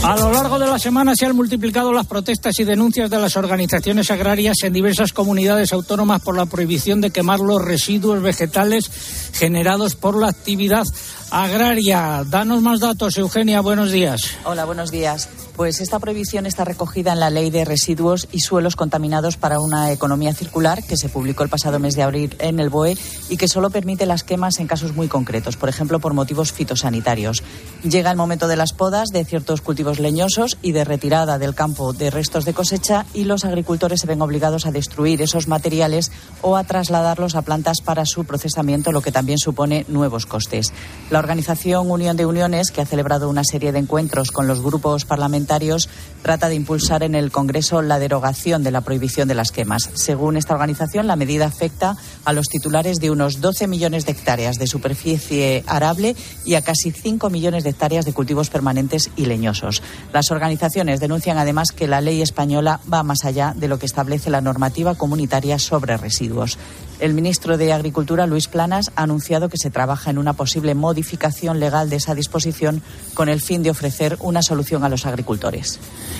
A 0.07 0.17
lo 0.17 0.31
largo 0.31 0.61
de 0.61 0.67
la 0.67 0.79
semana 0.79 1.17
se 1.17 1.27
han 1.27 1.35
multiplicado 1.35 1.93
las 1.93 2.07
protestas 2.07 2.57
y 2.61 2.65
denuncias 2.65 3.11
de 3.11 3.19
las 3.19 3.37
organizaciones 3.37 4.09
agrarias 4.13 4.59
en 4.63 4.73
diversas 4.73 5.13
comunidades 5.13 5.73
autónomas 5.73 6.23
por 6.23 6.37
la 6.37 6.47
prohibición 6.47 7.01
de 7.01 7.11
quemar 7.11 7.41
los 7.41 7.61
residuos 7.61 8.23
vegetales 8.23 8.89
generados 9.37 9.95
por 9.95 10.19
la 10.19 10.29
actividad 10.29 10.85
agraria. 11.31 12.25
Danos 12.27 12.63
más 12.63 12.81
datos, 12.81 13.17
Eugenia. 13.19 13.61
Buenos 13.61 13.91
días. 13.91 14.23
Hola, 14.45 14.65
buenos 14.65 14.91
días. 14.91 15.29
Pues 15.57 15.81
esta 15.81 15.99
prohibición 15.99 16.45
está 16.45 16.65
recogida 16.65 17.15
en 17.15 17.21
la 17.21 17.31
Ley 17.31 17.49
de 17.49 17.65
Residuos 17.65 18.29
y 18.31 18.41
Suelos 18.41 18.77
Contaminados 18.77 19.39
para 19.39 19.59
una 19.59 19.91
Economía 19.91 20.35
Circular, 20.35 20.85
que 20.85 20.99
se 20.99 21.09
publicó 21.09 21.45
el 21.45 21.49
pasado 21.49 21.79
mes 21.79 21.95
de 21.95 22.03
abril 22.03 22.37
en 22.41 22.61
el 22.61 22.69
BOE 22.69 22.99
y 23.31 23.39
que 23.39 23.49
solo 23.49 23.71
permite 23.71 24.05
las 24.05 24.23
quemas 24.23 24.59
en 24.59 24.67
casos 24.67 24.95
muy 24.95 25.09
concretos, 25.09 25.57
por 25.57 25.71
ejemplo, 25.71 25.99
por 25.99 26.13
motivos 26.13 26.53
fitosanitarios. 26.53 27.43
Llega 27.83 28.11
el 28.11 28.19
momento 28.19 28.49
de 28.49 28.57
las 28.57 28.75
podas 28.75 29.09
de 29.09 29.25
ciertos 29.25 29.63
cultivos 29.63 29.99
leñosos 29.99 30.59
y 30.61 30.73
de 30.73 30.85
retirada 30.85 31.39
del 31.39 31.55
campo 31.55 31.95
de 31.95 32.11
restos 32.11 32.45
de 32.45 32.53
cosecha 32.53 33.07
y 33.15 33.25
los 33.25 33.47
agricultores 33.47 34.01
se 34.01 34.07
ven 34.07 34.21
obligados 34.21 34.67
a 34.67 34.73
destruir 34.73 35.23
esos 35.23 35.49
materiales 35.49 36.13
o 36.43 36.59
a 36.59 36.65
trasladarlos 36.65 37.35
a 37.35 37.43
plantas 37.43 37.81
para 37.81 38.05
su 38.05 38.25
procesamiento, 38.25 38.93
lo 38.93 39.01
que 39.01 39.13
también 39.13 39.26
supone 39.37 39.85
nuevos 39.89 40.27
costes. 40.27 40.73
La 41.11 41.19
organización 41.19 41.91
Unión 41.91 42.17
de 42.17 42.27
Uniones, 42.27 42.71
que 42.71 42.81
ha 42.81 42.87
celebrado 42.87 43.29
una 43.29 43.45
serie 43.45 43.73
de 43.73 43.81
encuentros 43.81 44.31
con 44.31 44.47
los 44.47 44.63
grupos 44.63 45.05
parlamentarios, 45.05 45.89
trata 46.23 46.49
de 46.49 46.55
impulsar 46.55 47.03
en 47.03 47.15
el 47.15 47.31
Congreso 47.31 47.83
la 47.83 47.99
derogación 47.99 48.63
de 48.63 48.71
la 48.71 48.81
prohibición 48.81 49.29
de 49.29 49.35
las 49.35 49.53
quemas. 49.53 49.91
Según 49.95 50.37
esta 50.37 50.55
organización, 50.55 51.07
la 51.07 51.17
medida 51.17 51.47
afecta 51.47 51.97
a 52.25 52.33
los 52.33 52.47
titulares 52.47 52.99
de 52.99 53.11
unos 53.11 53.41
12 53.41 53.67
millones 53.67 54.07
de 54.07 54.13
hectáreas 54.13 54.57
de 54.57 54.67
superficie 54.67 55.65
arable 55.67 56.17
y 56.45 56.55
a 56.55 56.63
casi 56.63 56.91
5 56.91 57.31
millones 57.31 57.65
de 57.65 57.71
hectáreas 57.71 58.05
de 58.05 58.13
cultivos 58.13 58.51
permanentes 58.51 59.11
y 59.17 59.27
leñosos. 59.27 59.83
Las 60.13 60.31
organizaciones 60.31 61.01
denuncian 61.01 61.39
además 61.39 61.73
que 61.73 61.89
la 61.89 62.01
ley 62.01 62.23
española 62.23 62.81
va 62.93 63.03
más 63.03 63.25
allá 63.25 63.55
de 63.57 63.69
lo 63.69 63.79
que 63.79 63.87
establece 63.87 64.31
la 64.31 64.41
normativa 64.41 64.95
comunitaria 64.95 65.59
sobre 65.59 65.97
residuos. 65.97 66.59
El 66.99 67.15
ministro 67.15 67.59
de 67.59 67.73
Agricultura, 67.73 68.27
Luis 68.27 68.49
Planas, 68.49 68.91
ha 68.97 69.03
anunciado 69.03 69.49
que 69.49 69.59
se 69.59 69.71
trabaja 69.71 70.11
en 70.11 70.19
una 70.19 70.33
posible 70.33 70.75
modificación 70.75 71.61
legal 71.61 71.91
de 71.91 71.97
esa 71.97 72.15
disposición 72.15 72.83
con 73.15 73.29
el 73.29 73.43
fin 73.43 73.63
de 73.63 73.71
ofrecer 73.71 74.17
una 74.21 74.43
solución 74.43 74.85
a 74.85 74.89
los 74.89 75.07
agricultores. 75.07 75.79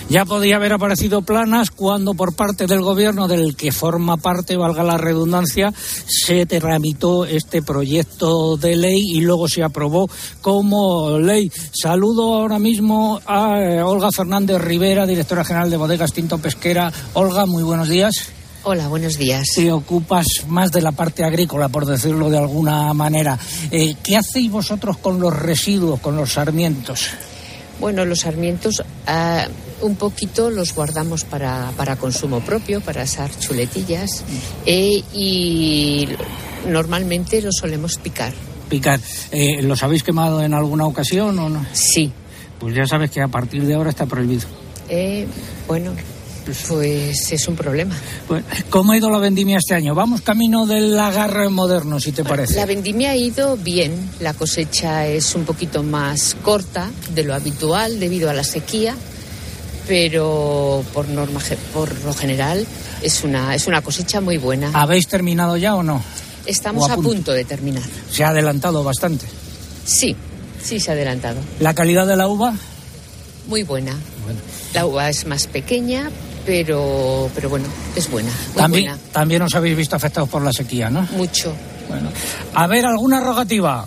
Ya 0.09 0.25
podía 0.25 0.57
haber 0.57 0.73
aparecido 0.73 1.21
Planas 1.21 1.71
cuando 1.71 2.13
por 2.13 2.35
parte 2.35 2.67
del 2.67 2.81
gobierno 2.81 3.27
del 3.27 3.55
que 3.55 3.71
forma 3.71 4.17
parte, 4.17 4.57
valga 4.57 4.83
la 4.83 4.97
redundancia, 4.97 5.73
se 5.73 6.45
tramitó 6.45 7.25
este 7.25 7.61
proyecto 7.61 8.57
de 8.57 8.75
ley 8.75 9.01
y 9.13 9.21
luego 9.21 9.47
se 9.47 9.63
aprobó 9.63 10.09
como 10.41 11.17
ley. 11.19 11.51
Saludo 11.71 12.35
ahora 12.35 12.59
mismo 12.59 13.19
a 13.25 13.59
eh, 13.59 13.81
Olga 13.81 14.09
Fernández 14.15 14.61
Rivera, 14.61 15.05
directora 15.05 15.43
general 15.43 15.69
de 15.69 15.77
Bodegas 15.77 16.13
Tinto 16.13 16.37
Pesquera. 16.37 16.91
Olga, 17.13 17.45
muy 17.45 17.63
buenos 17.63 17.89
días. 17.89 18.36
Hola, 18.69 18.89
buenos 18.89 19.17
días. 19.17 19.47
Te 19.55 19.71
ocupas 19.71 20.25
más 20.49 20.73
de 20.73 20.81
la 20.81 20.91
parte 20.91 21.23
agrícola, 21.23 21.69
por 21.69 21.85
decirlo 21.85 22.29
de 22.29 22.37
alguna 22.37 22.93
manera. 22.93 23.39
Eh, 23.71 23.95
¿Qué 24.03 24.17
hacéis 24.17 24.51
vosotros 24.51 24.97
con 24.97 25.21
los 25.21 25.33
residuos, 25.33 26.01
con 26.01 26.17
los 26.17 26.33
sarmientos? 26.33 27.11
Bueno, 27.79 28.03
los 28.03 28.19
sarmientos 28.19 28.83
ah, 29.05 29.47
un 29.79 29.95
poquito 29.95 30.49
los 30.49 30.75
guardamos 30.75 31.23
para, 31.23 31.71
para 31.77 31.95
consumo 31.95 32.41
propio, 32.41 32.81
para 32.81 33.03
asar 33.03 33.31
chuletillas 33.39 34.25
eh, 34.65 35.01
y 35.13 36.09
normalmente 36.67 37.41
los 37.41 37.55
solemos 37.55 37.97
picar. 37.97 38.33
Picar. 38.67 38.99
Eh, 39.31 39.61
¿Los 39.61 39.81
habéis 39.81 40.03
quemado 40.03 40.43
en 40.43 40.53
alguna 40.53 40.85
ocasión 40.87 41.39
o 41.39 41.47
no? 41.47 41.65
Sí. 41.71 42.11
Pues 42.59 42.75
ya 42.75 42.85
sabes 42.85 43.11
que 43.11 43.21
a 43.21 43.29
partir 43.29 43.65
de 43.65 43.75
ahora 43.75 43.91
está 43.91 44.05
prohibido. 44.05 44.45
Eh, 44.89 45.25
bueno, 45.69 45.93
pues 46.67 47.31
es 47.31 47.47
un 47.47 47.55
problema. 47.55 47.95
Bueno, 48.27 48.45
¿Cómo 48.69 48.91
ha 48.91 48.97
ido 48.97 49.09
la 49.09 49.19
vendimia 49.19 49.57
este 49.57 49.75
año? 49.75 49.95
Vamos 49.95 50.21
camino 50.21 50.65
del 50.65 50.97
agarre 50.97 51.49
moderno, 51.49 51.99
si 51.99 52.11
te 52.11 52.23
parece. 52.23 52.55
La 52.55 52.65
vendimia 52.65 53.11
ha 53.11 53.15
ido 53.15 53.57
bien. 53.57 54.09
La 54.19 54.33
cosecha 54.33 55.07
es 55.07 55.35
un 55.35 55.45
poquito 55.45 55.83
más 55.83 56.35
corta 56.43 56.89
de 57.13 57.23
lo 57.23 57.33
habitual 57.33 57.99
debido 57.99 58.29
a 58.29 58.33
la 58.33 58.43
sequía, 58.43 58.95
pero 59.87 60.83
por 60.93 61.07
norma 61.09 61.41
por 61.73 62.03
lo 62.03 62.13
general 62.13 62.65
es 63.01 63.23
una 63.23 63.55
es 63.55 63.67
una 63.67 63.81
cosecha 63.81 64.21
muy 64.21 64.37
buena. 64.37 64.71
¿Habéis 64.73 65.07
terminado 65.07 65.57
ya 65.57 65.75
o 65.75 65.83
no? 65.83 66.01
Estamos 66.45 66.83
o 66.83 66.89
a 66.89 66.93
a 66.93 66.95
punto. 66.95 67.09
punto 67.09 67.33
de 67.33 67.43
terminar. 67.43 67.83
Se 68.09 68.23
ha 68.23 68.29
adelantado 68.29 68.83
bastante. 68.83 69.25
Sí, 69.85 70.15
sí 70.63 70.79
se 70.79 70.91
ha 70.91 70.93
adelantado. 70.93 71.39
¿La 71.59 71.73
calidad 71.73 72.07
de 72.07 72.15
la 72.15 72.27
uva? 72.27 72.53
Muy 73.47 73.63
buena. 73.63 73.95
La 74.73 74.85
uva 74.85 75.09
es 75.09 75.25
más 75.25 75.47
pequeña, 75.47 76.09
pero 76.47 77.29
pero 77.35 77.49
bueno, 77.49 77.65
es 77.93 78.09
buena. 78.09 78.29
Muy 78.29 78.55
También, 78.55 78.85
buena. 78.85 79.01
también 79.11 79.41
os 79.41 79.53
habéis 79.53 79.75
visto 79.75 79.97
afectados 79.97 80.29
por 80.29 80.41
la 80.41 80.53
sequía, 80.53 80.89
¿no? 80.89 81.01
Mucho. 81.11 81.53
Bueno. 81.89 82.09
A 82.53 82.67
ver, 82.67 82.85
¿alguna 82.85 83.19
rogativa? 83.19 83.85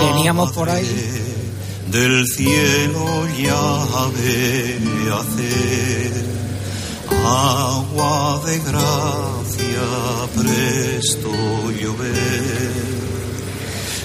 Teníamos 0.00 0.50
por 0.50 0.68
ahí. 0.68 0.84
Del 1.92 2.26
cielo 2.26 3.28
llave 3.38 4.80
hacer 5.14 6.12
agua 7.24 8.42
de 8.44 8.58
gracia 8.58 9.86
presto 10.34 11.30
llover. 11.80 12.95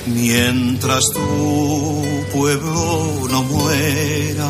Mientras 0.07 1.03
tu 1.13 2.15
pueblo 2.33 3.27
no 3.29 3.43
muera, 3.43 4.49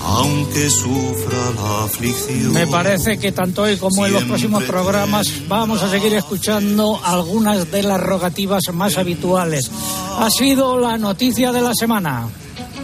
aunque 0.00 0.68
sufra 0.70 1.50
la 1.54 1.84
aflicción. 1.84 2.52
Me 2.52 2.66
parece 2.66 3.18
que 3.18 3.32
tanto 3.32 3.62
hoy 3.62 3.76
como 3.76 4.06
en 4.06 4.12
los 4.14 4.24
próximos 4.24 4.64
programas 4.64 5.26
vamos 5.48 5.82
a 5.82 5.90
seguir 5.90 6.14
escuchando 6.14 7.00
algunas 7.04 7.70
de 7.70 7.82
las 7.82 8.00
rogativas 8.00 8.62
más 8.72 8.98
habituales. 8.98 9.70
Ha 10.18 10.28
sido 10.30 10.78
la 10.78 10.98
noticia 10.98 11.52
de 11.52 11.62
la 11.62 11.72
semana. 11.74 12.28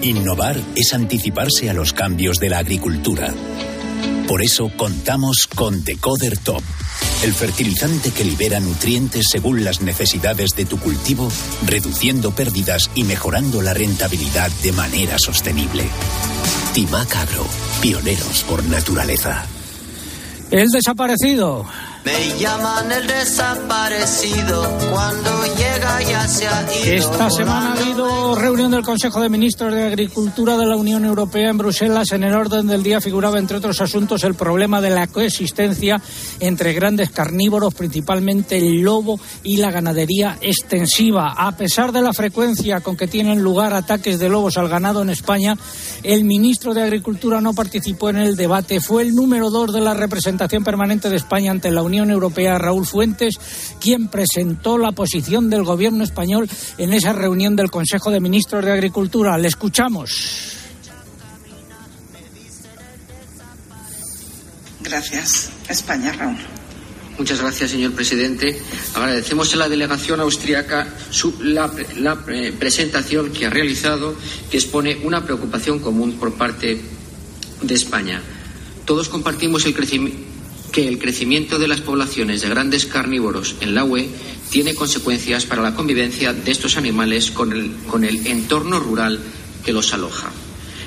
Innovar 0.03 0.61
es 0.77 0.93
anticiparse 0.95 1.71
a 1.71 1.75
los 1.75 1.93
cambios 1.93 2.39
de 2.39 2.51
la 2.51 2.59
agricultura. 2.59 3.35
Por 4.29 4.43
eso 4.43 4.71
contamos 4.77 5.47
con 5.47 5.85
Decoder 5.85 6.39
Top, 6.39 6.63
el 7.25 7.33
fertilizante 7.33 8.11
que 8.11 8.23
libera 8.23 8.61
nutrientes 8.61 9.29
según 9.33 9.65
las 9.65 9.81
necesidades 9.81 10.51
de 10.51 10.67
tu 10.67 10.79
cultivo, 10.79 11.31
reduciendo 11.67 12.33
pérdidas 12.33 12.91
y 12.95 13.05
mejorando 13.05 13.63
la 13.63 13.73
rentabilidad 13.73 14.51
de 14.63 14.73
manera 14.73 15.19
sostenible. 15.19 15.85
Timac 16.75 17.17
Agro, 17.17 17.47
pioneros 17.81 18.45
por 18.47 18.63
naturaleza. 18.65 19.47
El 20.51 20.69
desaparecido. 20.69 21.67
Me 22.05 22.39
llaman 22.39 22.93
el 22.93 23.07
desaparecido 23.07 24.63
cuando 24.93 25.31
llega 25.57 26.03
ya 26.03 26.29
se 26.29 26.47
ha 26.47 26.63
ido. 26.63 26.97
Esta 26.97 27.31
semana 27.31 27.73
ha 27.73 27.81
habido 27.81 28.35
reunión 28.35 28.73
del 28.73 28.83
Consejo 28.83 29.23
de 29.23 29.31
Ministros 29.31 29.73
de 29.73 29.85
Agricultura 29.85 30.59
de 30.59 30.67
la 30.67 30.77
Unión 30.77 31.07
Europea 31.07 31.49
en 31.49 31.57
Bruselas. 31.57 32.13
En 32.13 32.23
el 32.23 32.35
orden 32.35 32.67
del 32.67 32.83
día 32.83 33.01
figuraba, 33.01 33.39
entre 33.39 33.57
otros 33.57 33.81
asuntos, 33.81 34.23
el 34.25 34.35
problema 34.35 34.83
de 34.83 34.91
la 34.91 35.07
coexistencia 35.07 35.99
entre 36.41 36.75
grandes 36.75 37.09
carnívoros, 37.09 37.73
principalmente 37.73 38.59
el 38.59 38.83
lobo 38.83 39.19
y 39.43 39.57
la 39.57 39.71
ganadería 39.71 40.37
extensiva. 40.43 41.33
A 41.35 41.57
pesar 41.57 41.91
de 41.91 42.03
la 42.03 42.13
frecuencia 42.13 42.83
con 42.83 42.99
que 42.99 43.07
tienen 43.07 43.43
lugar 43.43 43.73
ataques 43.73 44.19
de 44.19 44.29
lobos 44.29 44.59
al 44.59 44.69
ganado 44.69 45.01
en 45.01 45.09
España, 45.09 45.57
el 46.03 46.25
ministro 46.25 46.75
de 46.75 46.83
Agricultura 46.83 47.41
no 47.41 47.55
participó 47.55 48.11
en 48.11 48.19
el 48.19 48.37
debate. 48.37 48.81
Fue 48.81 49.03
el 49.03 49.15
número 49.15 49.49
dos 49.49 49.73
de 49.73 49.81
la 49.81 49.95
representación 49.95 50.65
permanente 50.65 51.09
de 51.09 51.17
España 51.17 51.51
ante 51.51 51.71
la 51.71 51.81
Unión 51.81 51.94
Europea, 52.11 52.59
Raúl 52.59 52.87
Fuentes, 52.87 53.35
quien 53.81 54.09
presentó 54.09 54.79
la 54.79 54.93
posición 54.93 55.51
del 55.51 55.65
gobierno 55.65 56.05
español 56.05 56.49
en 56.79 56.93
esa 56.93 57.13
reunión 57.13 57.57
del 57.57 57.71
Consejo 57.71 58.11
de 58.11 58.21
Ministros 58.21 58.65
de 58.65 58.73
Agricultura. 58.73 59.39
Le 59.39 59.49
escuchamos. 59.49 60.57
Gracias. 64.81 65.51
España, 65.69 66.13
Raúl. 66.13 66.37
Muchas 67.19 67.41
gracias, 67.41 67.71
señor 67.71 67.93
presidente. 67.93 68.61
Agradecemos 68.95 69.55
a 69.55 69.57
la 69.57 69.69
delegación 69.69 70.21
austríaca 70.21 70.89
la, 71.41 71.73
la 71.97 72.25
presentación 72.59 73.31
que 73.31 73.47
ha 73.47 73.51
realizado, 73.51 74.17
que 74.51 74.57
expone 74.57 74.99
una 75.05 75.25
preocupación 75.25 75.79
común 75.79 76.15
por 76.19 76.35
parte 76.35 76.81
de 77.63 77.75
España. 77.75 78.21
Todos 78.85 79.09
compartimos 79.09 79.65
el 79.65 79.75
que 80.75 80.89
el 80.89 80.99
crecimiento 80.99 81.61
de 81.61 81.69
las 81.69 81.81
poblaciones 81.81 82.43
de 82.43 82.49
grandes 82.49 82.87
carnívoros 82.87 83.55
en 83.61 83.77
la 83.77 83.85
UE 83.85 84.09
tiene 84.51 84.75
consecuencias 84.75 85.47
para 85.47 85.63
la 85.63 85.77
convivencia 85.77 86.33
de 86.33 86.51
estos 86.51 86.77
animales 86.77 87.31
con 87.31 87.53
el, 87.53 87.71
con 87.87 88.03
el 88.03 88.27
entorno 88.27 88.81
rural 88.81 89.21
que 89.65 89.73
los 89.73 89.95
aloja. 89.95 90.33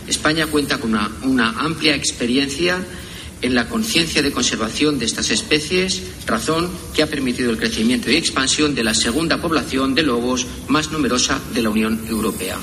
España 0.05 0.47
cuenta 0.47 0.77
con 0.77 0.89
una, 0.89 1.09
una 1.23 1.51
amplia 1.51 1.95
experiencia 1.95 2.85
en 3.41 3.55
la 3.55 3.69
conciencia 3.69 4.21
de 4.21 4.33
conservación 4.33 4.99
de 4.99 5.05
estas 5.05 5.31
especies, 5.31 6.03
razón 6.25 6.69
que 6.93 7.03
ha 7.03 7.07
permitido 7.07 7.49
el 7.49 7.57
crecimiento 7.57 8.11
y 8.11 8.17
expansión 8.17 8.75
de 8.75 8.83
la 8.83 8.93
segunda 8.93 9.41
población 9.41 9.95
de 9.95 10.03
lobos 10.03 10.45
más 10.67 10.91
numerosa 10.91 11.39
de 11.53 11.61
la 11.61 11.69
Unión 11.69 12.01
Europea. 12.09 12.57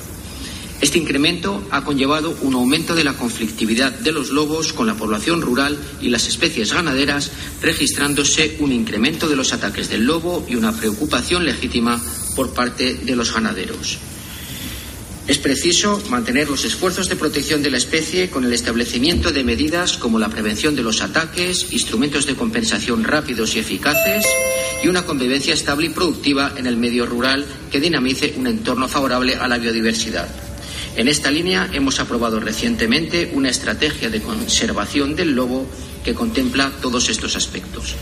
Este 0.84 0.98
incremento 0.98 1.66
ha 1.70 1.82
conllevado 1.82 2.36
un 2.42 2.52
aumento 2.52 2.94
de 2.94 3.04
la 3.04 3.14
conflictividad 3.14 3.90
de 3.90 4.12
los 4.12 4.28
lobos 4.28 4.74
con 4.74 4.86
la 4.86 4.92
población 4.92 5.40
rural 5.40 5.78
y 6.02 6.10
las 6.10 6.28
especies 6.28 6.74
ganaderas, 6.74 7.30
registrándose 7.62 8.58
un 8.58 8.70
incremento 8.70 9.26
de 9.26 9.34
los 9.34 9.54
ataques 9.54 9.88
del 9.88 10.04
lobo 10.04 10.44
y 10.46 10.56
una 10.56 10.76
preocupación 10.76 11.46
legítima 11.46 11.98
por 12.36 12.52
parte 12.52 12.96
de 12.96 13.16
los 13.16 13.32
ganaderos. 13.32 13.96
Es 15.26 15.38
preciso 15.38 16.02
mantener 16.10 16.50
los 16.50 16.66
esfuerzos 16.66 17.08
de 17.08 17.16
protección 17.16 17.62
de 17.62 17.70
la 17.70 17.78
especie 17.78 18.28
con 18.28 18.44
el 18.44 18.52
establecimiento 18.52 19.32
de 19.32 19.42
medidas 19.42 19.96
como 19.96 20.18
la 20.18 20.28
prevención 20.28 20.76
de 20.76 20.82
los 20.82 21.00
ataques, 21.00 21.72
instrumentos 21.72 22.26
de 22.26 22.34
compensación 22.34 23.04
rápidos 23.04 23.56
y 23.56 23.60
eficaces 23.60 24.26
y 24.82 24.88
una 24.88 25.06
convivencia 25.06 25.54
estable 25.54 25.86
y 25.86 25.90
productiva 25.94 26.52
en 26.58 26.66
el 26.66 26.76
medio 26.76 27.06
rural 27.06 27.46
que 27.72 27.80
dinamice 27.80 28.34
un 28.36 28.48
entorno 28.48 28.86
favorable 28.86 29.34
a 29.36 29.48
la 29.48 29.56
biodiversidad. 29.56 30.43
En 30.96 31.08
esta 31.08 31.30
línea 31.30 31.68
hemos 31.72 31.98
aprobado 31.98 32.38
recientemente 32.38 33.32
una 33.34 33.50
estrategia 33.50 34.10
de 34.10 34.22
conservación 34.22 35.16
del 35.16 35.32
lobo 35.34 35.66
que 36.04 36.14
contempla 36.14 36.70
todos 36.80 37.08
estos 37.08 37.34
aspectos. 37.34 37.96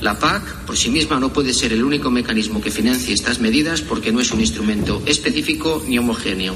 La 0.00 0.18
PAC 0.18 0.66
por 0.66 0.76
sí 0.76 0.90
misma 0.90 1.20
no 1.20 1.32
puede 1.32 1.54
ser 1.54 1.72
el 1.72 1.84
único 1.84 2.10
mecanismo 2.10 2.60
que 2.60 2.72
financie 2.72 3.14
estas 3.14 3.38
medidas 3.38 3.80
porque 3.80 4.10
no 4.10 4.20
es 4.20 4.32
un 4.32 4.40
instrumento 4.40 5.02
específico 5.06 5.82
ni 5.86 5.96
homogéneo. 5.98 6.54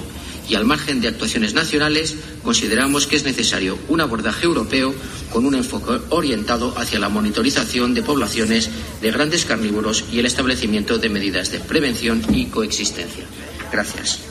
Y 0.48 0.54
al 0.54 0.64
margen 0.64 1.00
de 1.00 1.08
actuaciones 1.08 1.54
nacionales, 1.54 2.16
consideramos 2.42 3.06
que 3.06 3.16
es 3.16 3.24
necesario 3.24 3.78
un 3.88 4.00
abordaje 4.00 4.46
europeo 4.46 4.94
con 5.32 5.46
un 5.46 5.54
enfoque 5.54 6.00
orientado 6.08 6.76
hacia 6.76 6.98
la 6.98 7.08
monitorización 7.08 7.94
de 7.94 8.02
poblaciones 8.02 8.68
de 9.00 9.10
grandes 9.12 9.44
carnívoros 9.44 10.04
y 10.10 10.18
el 10.18 10.26
establecimiento 10.26 10.98
de 10.98 11.08
medidas 11.08 11.52
de 11.52 11.60
prevención 11.60 12.22
y 12.32 12.46
coexistencia. 12.46 13.24
Gracias. 13.70 14.27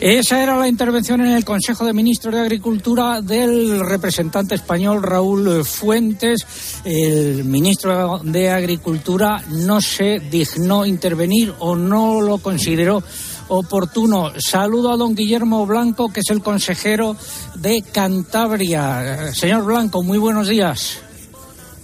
Esa 0.00 0.42
era 0.42 0.56
la 0.56 0.66
intervención 0.66 1.20
en 1.20 1.32
el 1.32 1.44
Consejo 1.44 1.84
de 1.84 1.92
Ministros 1.92 2.34
de 2.34 2.40
Agricultura 2.40 3.20
del 3.20 3.80
representante 3.80 4.54
español 4.54 5.02
Raúl 5.02 5.62
Fuentes. 5.62 6.46
El 6.84 7.44
ministro 7.44 8.18
de 8.24 8.48
Agricultura 8.48 9.44
no 9.50 9.82
se 9.82 10.18
dignó 10.18 10.86
intervenir 10.86 11.52
o 11.58 11.76
no 11.76 12.22
lo 12.22 12.38
consideró 12.38 13.02
oportuno. 13.48 14.32
Saludo 14.38 14.90
a 14.90 14.96
don 14.96 15.14
Guillermo 15.14 15.66
Blanco, 15.66 16.10
que 16.10 16.20
es 16.20 16.30
el 16.30 16.40
consejero 16.40 17.14
de 17.56 17.82
Cantabria. 17.82 19.34
Señor 19.34 19.64
Blanco, 19.64 20.02
muy 20.02 20.16
buenos 20.16 20.48
días. 20.48 20.96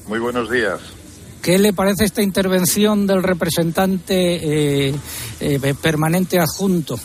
Muy 0.09 0.21
buenos 0.21 0.51
días. 0.51 0.81
¿Qué 1.43 1.59
le 1.59 1.75
parece 1.75 2.07
esta 2.07 2.23
intervención 2.23 3.07
del 3.07 3.23
representante 3.23 4.89
eh, 4.89 4.95
eh, 5.39 5.75
permanente 5.83 6.39
adjunto? 6.39 6.99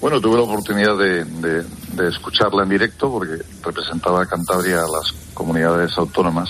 Bueno, 0.00 0.18
tuve 0.18 0.36
la 0.36 0.44
oportunidad 0.44 0.96
de, 0.96 2.08
escucharla 2.08 2.62
en 2.62 2.70
directo 2.70 3.10
porque 3.10 3.44
representaba 3.62 4.22
a 4.22 4.26
Cantabria 4.26 4.78
a 4.78 4.88
las 4.88 5.12
comunidades 5.34 5.92
autónomas 5.98 6.48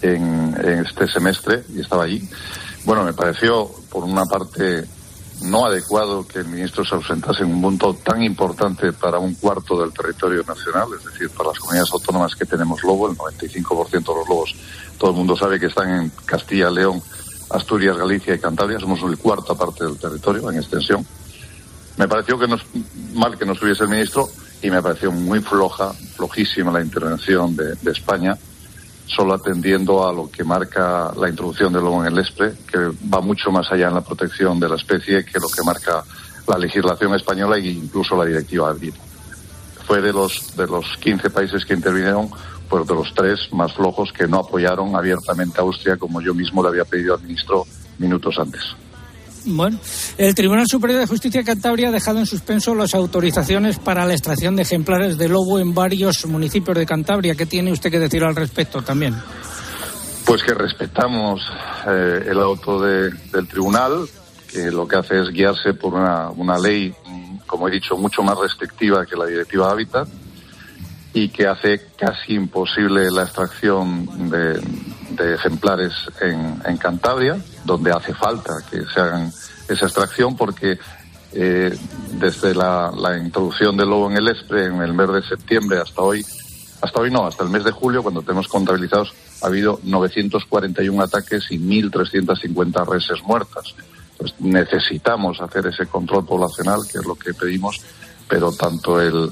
en, 0.00 0.56
este 0.86 1.06
semestre 1.06 1.64
y 1.74 1.80
estaba 1.80 2.04
allí. 2.04 2.26
Bueno, 2.86 3.04
me 3.04 3.12
pareció, 3.12 3.68
por 3.90 4.04
una 4.04 4.24
parte, 4.24 4.86
no 5.42 5.66
adecuado 5.66 6.26
que 6.26 6.38
el 6.38 6.46
ministro 6.46 6.82
se 6.82 6.94
ausentase 6.94 7.42
en 7.42 7.52
un 7.52 7.60
punto 7.60 7.92
tan 7.92 8.22
importante 8.22 8.94
para 8.94 9.18
un 9.18 9.34
cuarto 9.34 9.78
del 9.78 9.92
territorio 9.92 10.42
nacional, 10.42 10.88
es 10.98 11.04
decir, 11.04 11.28
para 11.28 11.50
las 11.50 11.58
comunidades 11.58 11.92
autónomas 11.92 12.34
que 12.34 12.46
tenemos 12.46 12.82
lobo, 12.82 13.10
el 13.10 13.18
95% 13.18 13.90
de 13.90 13.98
los 13.98 14.28
lobos, 14.28 14.54
todo 14.96 15.10
el 15.10 15.16
mundo 15.16 15.36
sabe 15.36 15.60
que 15.60 15.66
están 15.66 15.90
en 15.90 16.12
Castilla, 16.24 16.70
León, 16.70 17.02
Asturias, 17.50 17.98
Galicia 17.98 18.34
y 18.34 18.38
Cantabria, 18.38 18.80
somos 18.80 19.02
el 19.02 19.18
cuarta 19.18 19.54
parte 19.54 19.84
del 19.84 19.98
territorio 19.98 20.50
en 20.50 20.56
extensión 20.56 21.06
me 21.96 22.08
pareció 22.08 22.38
que 22.38 22.48
no 22.48 22.56
mal 23.14 23.36
que 23.38 23.44
no 23.44 23.52
estuviese 23.52 23.84
el 23.84 23.90
ministro 23.90 24.28
y 24.62 24.70
me 24.70 24.80
pareció 24.80 25.10
muy 25.10 25.40
floja, 25.40 25.92
flojísima 25.92 26.70
la 26.70 26.80
intervención 26.80 27.56
de, 27.56 27.74
España, 27.90 28.36
solo 29.06 29.34
atendiendo 29.34 30.06
a 30.06 30.12
lo 30.12 30.30
que 30.30 30.44
marca 30.44 31.12
la 31.18 31.28
introducción 31.28 31.72
del 31.72 31.82
lobo 31.82 32.04
en 32.04 32.12
el 32.12 32.18
ESPRE, 32.18 32.54
que 32.70 32.78
va 33.12 33.20
mucho 33.20 33.50
más 33.50 33.70
allá 33.72 33.88
en 33.88 33.94
la 33.94 34.00
protección 34.00 34.60
de 34.60 34.68
la 34.68 34.76
especie 34.76 35.24
que 35.24 35.40
lo 35.40 35.48
que 35.48 35.62
marca 35.64 36.04
la 36.46 36.58
legislación 36.58 37.14
española 37.14 37.56
e 37.56 37.68
incluso 37.68 38.16
la 38.16 38.24
directiva 38.24 38.72
de 38.72 38.92
Fue 39.86 40.00
de 40.00 40.12
los, 40.12 40.56
de 40.56 40.66
los 40.66 40.96
15 40.98 41.30
países 41.30 41.64
que 41.64 41.74
intervinieron, 41.74 42.30
fue 42.68 42.84
de 42.84 42.94
los 42.94 43.12
tres 43.14 43.52
más 43.52 43.72
flojos 43.74 44.12
que 44.12 44.26
no 44.26 44.38
apoyaron 44.38 44.96
abiertamente 44.96 45.58
a 45.60 45.62
Austria, 45.62 45.96
como 45.96 46.20
yo 46.20 46.32
mismo 46.32 46.62
le 46.62 46.70
había 46.70 46.84
pedido 46.84 47.14
al 47.14 47.22
ministro 47.22 47.66
minutos 47.98 48.38
antes. 48.38 48.62
Bueno, 49.44 49.78
el 50.18 50.34
Tribunal 50.34 50.66
Superior 50.68 51.00
de 51.00 51.06
Justicia 51.06 51.40
de 51.40 51.46
Cantabria 51.46 51.88
ha 51.88 51.92
dejado 51.92 52.18
en 52.18 52.26
suspenso 52.26 52.74
las 52.74 52.94
autorizaciones 52.94 53.78
para 53.78 54.06
la 54.06 54.12
extracción 54.12 54.54
de 54.56 54.62
ejemplares 54.62 55.18
de 55.18 55.28
lobo 55.28 55.58
en 55.58 55.74
varios 55.74 56.24
municipios 56.26 56.76
de 56.78 56.86
Cantabria. 56.86 57.34
¿Qué 57.34 57.46
tiene 57.46 57.72
usted 57.72 57.90
que 57.90 57.98
decir 57.98 58.22
al 58.22 58.36
respecto 58.36 58.82
también? 58.82 59.16
Pues 60.24 60.42
que 60.42 60.54
respetamos 60.54 61.40
eh, 61.88 62.26
el 62.28 62.38
auto 62.38 62.80
del 62.80 63.48
tribunal, 63.48 64.06
que 64.48 64.70
lo 64.70 64.86
que 64.86 64.96
hace 64.96 65.20
es 65.20 65.30
guiarse 65.30 65.74
por 65.74 65.94
una, 65.94 66.30
una 66.30 66.58
ley, 66.58 66.94
como 67.46 67.68
he 67.68 67.72
dicho, 67.72 67.96
mucho 67.96 68.22
más 68.22 68.38
restrictiva 68.38 69.04
que 69.04 69.16
la 69.16 69.26
Directiva 69.26 69.70
Hábitat 69.70 70.08
y 71.14 71.28
que 71.28 71.46
hace 71.46 71.88
casi 71.98 72.34
imposible 72.34 73.10
la 73.10 73.24
extracción 73.24 74.30
de, 74.30 74.60
de 75.16 75.34
ejemplares 75.34 75.92
en, 76.20 76.60
en, 76.64 76.76
Cantabria, 76.76 77.36
donde 77.64 77.92
hace 77.92 78.14
falta 78.14 78.54
que 78.70 78.82
se 78.84 79.00
hagan 79.00 79.32
esa 79.68 79.86
extracción 79.86 80.36
porque 80.36 80.78
eh, 81.34 81.74
desde 82.18 82.54
la, 82.54 82.92
introducción 83.18 83.76
del 83.76 83.88
lobo 83.88 84.10
en 84.10 84.18
el 84.18 84.28
ESPRE 84.28 84.66
en 84.66 84.82
el 84.82 84.92
mes 84.92 85.08
de 85.12 85.22
septiembre 85.22 85.78
hasta 85.78 86.02
hoy, 86.02 86.24
hasta 86.80 87.00
hoy 87.00 87.10
no, 87.10 87.26
hasta 87.26 87.44
el 87.44 87.50
mes 87.50 87.64
de 87.64 87.70
julio, 87.70 88.02
cuando 88.02 88.22
tenemos 88.22 88.48
contabilizados, 88.48 89.14
ha 89.42 89.46
habido 89.46 89.80
941 89.82 91.02
ataques 91.02 91.50
y 91.50 91.58
1.350 91.58 92.86
reses 92.86 93.22
muertas. 93.22 93.74
Necesitamos 94.40 95.40
hacer 95.40 95.66
ese 95.66 95.86
control 95.86 96.26
poblacional, 96.26 96.80
que 96.90 96.98
es 96.98 97.06
lo 97.06 97.14
que 97.14 97.32
pedimos, 97.32 97.80
pero 98.28 98.52
tanto 98.52 99.00
el, 99.00 99.30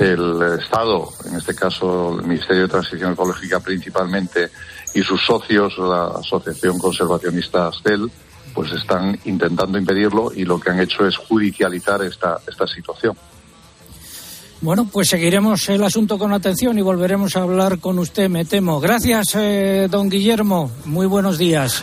el 0.00 0.58
Estado, 0.58 1.08
en 1.26 1.36
este 1.36 1.54
caso 1.54 2.18
el 2.18 2.26
Ministerio 2.26 2.62
de 2.62 2.68
Transición 2.68 3.12
Ecológica 3.12 3.60
principalmente, 3.60 4.50
y 4.94 5.02
sus 5.02 5.24
socios, 5.24 5.76
la 5.78 6.18
Asociación 6.18 6.78
Conservacionista 6.78 7.68
Astel, 7.68 8.10
pues 8.54 8.72
están 8.72 9.18
intentando 9.24 9.78
impedirlo 9.78 10.32
y 10.34 10.44
lo 10.44 10.58
que 10.58 10.70
han 10.70 10.80
hecho 10.80 11.06
es 11.06 11.16
judicializar 11.16 12.02
esta, 12.02 12.40
esta 12.48 12.66
situación. 12.66 13.16
Bueno, 14.62 14.86
pues 14.90 15.08
seguiremos 15.08 15.68
el 15.70 15.82
asunto 15.84 16.18
con 16.18 16.32
atención 16.32 16.78
y 16.78 16.82
volveremos 16.82 17.36
a 17.36 17.42
hablar 17.42 17.78
con 17.78 17.98
usted, 17.98 18.28
me 18.28 18.44
temo. 18.44 18.78
Gracias, 18.78 19.28
eh, 19.34 19.88
don 19.90 20.10
Guillermo. 20.10 20.70
Muy 20.84 21.06
buenos 21.06 21.38
días. 21.38 21.82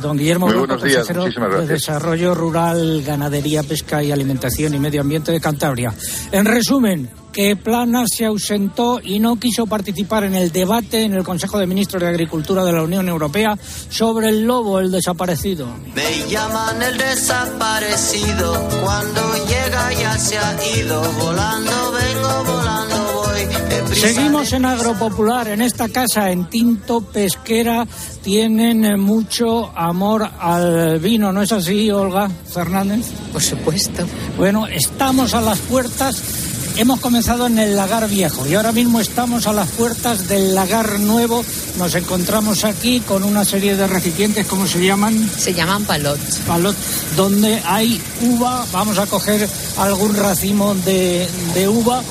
Don 0.00 0.16
Guillermo 0.16 0.46
Muy 0.46 0.54
Blanco, 0.54 0.66
buenos 0.68 0.84
días, 0.84 0.96
consejero 0.98 1.22
muchísimas 1.22 1.68
de. 1.68 1.74
Desarrollo 1.74 2.34
Rural, 2.34 3.02
Ganadería, 3.02 3.62
Pesca 3.62 4.02
y 4.02 4.12
Alimentación 4.12 4.74
y 4.74 4.78
Medio 4.78 5.00
Ambiente 5.00 5.32
de 5.32 5.40
Cantabria. 5.40 5.94
En 6.32 6.44
resumen, 6.44 7.10
que 7.34 7.56
Plana 7.56 8.04
se 8.06 8.24
ausentó 8.24 9.00
y 9.02 9.18
no 9.18 9.36
quiso 9.40 9.66
participar 9.66 10.22
en 10.22 10.36
el 10.36 10.52
debate 10.52 11.02
en 11.02 11.14
el 11.14 11.24
Consejo 11.24 11.58
de 11.58 11.66
Ministros 11.66 12.00
de 12.00 12.08
Agricultura 12.08 12.64
de 12.64 12.72
la 12.72 12.82
Unión 12.84 13.08
Europea 13.08 13.58
sobre 13.90 14.28
el 14.28 14.44
lobo, 14.44 14.78
el 14.78 14.92
desaparecido. 14.92 15.66
Me 15.94 16.28
llaman 16.30 16.80
el 16.80 16.96
desaparecido, 16.96 18.68
cuando 18.82 19.20
llega 19.48 19.92
ya 19.94 20.16
se 20.16 20.38
ha 20.38 20.56
ido, 20.76 21.02
volando 21.18 21.92
vengo, 21.92 22.53
Seguimos 23.94 24.52
en 24.52 24.64
Agropopular, 24.64 25.48
en 25.48 25.62
esta 25.62 25.88
casa, 25.88 26.30
en 26.30 26.50
Tinto 26.50 27.00
Pesquera, 27.00 27.86
tienen 28.22 28.84
eh, 28.84 28.96
mucho 28.96 29.70
amor 29.76 30.28
al 30.40 30.98
vino, 30.98 31.32
¿no 31.32 31.42
es 31.42 31.52
así, 31.52 31.90
Olga 31.90 32.28
Fernández? 32.52 33.06
Por 33.32 33.42
supuesto. 33.42 34.04
Bueno, 34.36 34.66
estamos 34.66 35.32
a 35.34 35.40
las 35.40 35.58
puertas, 35.60 36.22
hemos 36.76 37.00
comenzado 37.00 37.46
en 37.46 37.58
el 37.58 37.76
lagar 37.76 38.08
viejo 38.08 38.46
y 38.46 38.54
ahora 38.54 38.72
mismo 38.72 39.00
estamos 39.00 39.46
a 39.46 39.52
las 39.52 39.68
puertas 39.70 40.26
del 40.28 40.54
lagar 40.54 40.98
nuevo. 40.98 41.44
Nos 41.78 41.94
encontramos 41.94 42.64
aquí 42.64 43.00
con 43.00 43.22
una 43.22 43.44
serie 43.44 43.76
de 43.76 43.86
recipientes, 43.86 44.46
¿cómo 44.46 44.66
se 44.66 44.84
llaman? 44.84 45.30
Se 45.38 45.54
llaman 45.54 45.84
palot. 45.84 46.18
Palot, 46.46 46.76
donde 47.16 47.62
hay 47.64 48.00
uva, 48.22 48.66
vamos 48.72 48.98
a 48.98 49.06
coger 49.06 49.48
algún 49.78 50.16
racimo 50.16 50.74
de, 50.74 51.28
de 51.54 51.68
uva. 51.68 52.02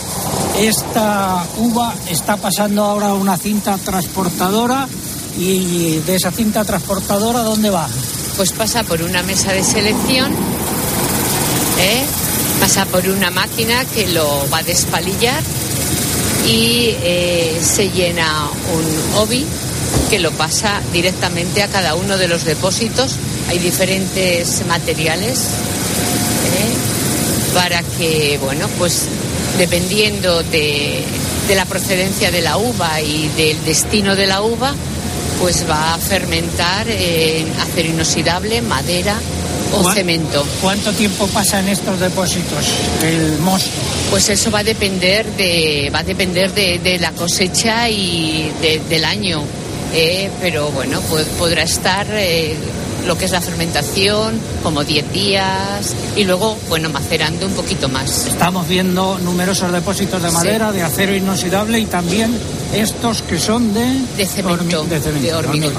Esta 0.58 1.46
uva 1.58 1.94
está 2.10 2.38
pasando 2.38 2.84
ahora 2.84 3.08
a 3.08 3.13
una 3.16 3.38
cinta 3.38 3.78
transportadora 3.80 4.88
y 5.38 5.98
de 6.06 6.16
esa 6.16 6.32
cinta 6.32 6.63
transportadora, 6.63 7.39
¿dónde 7.39 7.72
va? 7.72 7.88
Pues 8.38 8.52
pasa 8.52 8.84
por 8.84 9.02
una 9.02 9.24
mesa 9.24 9.52
de 9.52 9.63
selección, 9.63 10.32
¿eh? 11.80 12.06
pasa 12.60 12.86
por 12.86 13.08
una 13.10 13.32
máquina 13.32 13.84
que 13.86 14.08
lo 14.10 14.48
va 14.52 14.60
a 14.60 14.63
despalillar 14.63 15.42
y 16.48 16.96
eh, 17.02 17.60
se 17.62 17.89
llena 17.89 18.48
un 18.76 19.22
obi 19.22 19.46
que 20.10 20.20
lo 20.20 20.32
pasa 20.32 20.82
directamente 20.92 21.63
a 21.63 21.68
cada 21.68 21.96
uno 21.96 22.18
de 22.18 22.28
los 22.28 22.44
depósitos. 22.44 23.16
Hay 23.50 23.58
diferentes 23.58 24.63
materiales 24.68 25.39
¿eh? 25.39 27.54
para 27.56 27.82
que, 27.82 28.39
bueno, 28.42 28.68
pues 28.78 29.08
dependiendo 29.58 30.44
de, 30.44 31.04
de 31.48 31.56
la 31.56 31.66
procedencia 31.66 32.32
de 32.32 32.42
la 32.42 32.58
uva 32.58 33.02
y 33.02 33.30
del 33.38 33.63
destino 33.66 34.16
de 34.16 34.28
la 34.28 34.42
uva, 34.42 34.74
pues 35.39 35.66
va 35.70 35.94
a 35.94 35.98
fermentar 35.98 36.88
en 36.89 37.52
acero 37.60 37.89
inoxidable, 37.89 38.62
madera 38.62 39.18
o 39.74 39.82
¿Cuá- 39.82 39.94
cemento. 39.94 40.46
¿Cuánto 40.62 40.92
tiempo 40.94 41.28
pasa 41.28 41.60
en 41.60 41.70
estos 41.70 42.00
depósitos 42.00 42.66
el 43.04 43.39
mosto? 43.39 43.70
Pues 44.12 44.30
eso 44.30 44.52
va 44.52 44.60
a 44.60 44.63
depender 44.63 45.26
de, 45.36 45.92
va 45.94 46.00
a 46.00 46.04
depender 46.04 46.54
de, 46.54 46.80
de 46.80 47.00
la 47.00 47.12
cosecha 47.12 47.89
y 47.89 48.52
de- 48.62 48.82
del 48.89 49.06
año. 49.06 49.44
¿eh? 49.96 50.30
pero 50.42 50.72
bueno, 50.72 51.00
pues 51.10 51.26
podrá 51.38 51.62
estar 51.63 52.08
eh, 52.12 52.56
lo 53.06 53.18
que 53.18 53.26
es 53.26 53.32
la 53.32 53.42
fermentación 53.42 54.39
como 54.62 54.84
10 54.84 55.12
días 55.12 55.96
y 56.16 56.24
luego, 56.24 56.58
bueno, 56.70 56.89
macerando 56.89 57.46
un 57.46 57.54
poquito 57.54 57.89
más. 57.89 58.28
Estamos 58.28 58.68
viendo 58.68 59.18
numerosos 59.20 59.72
depósitos 59.72 60.22
de 60.22 60.30
Sí. 60.30 60.36
madera, 60.36 60.72
de 60.72 60.82
acero 60.84 61.16
inoxidable 61.16 61.80
y 61.80 61.86
también 61.86 62.34
estos 62.74 63.22
que 63.22 63.39
son 63.39 63.74
de, 63.74 63.86
De 64.18 64.26
cemento, 64.26 64.84
de, 64.86 65.00
cemento, 65.00 65.28
de 65.28 65.34
hormigón. 65.34 65.74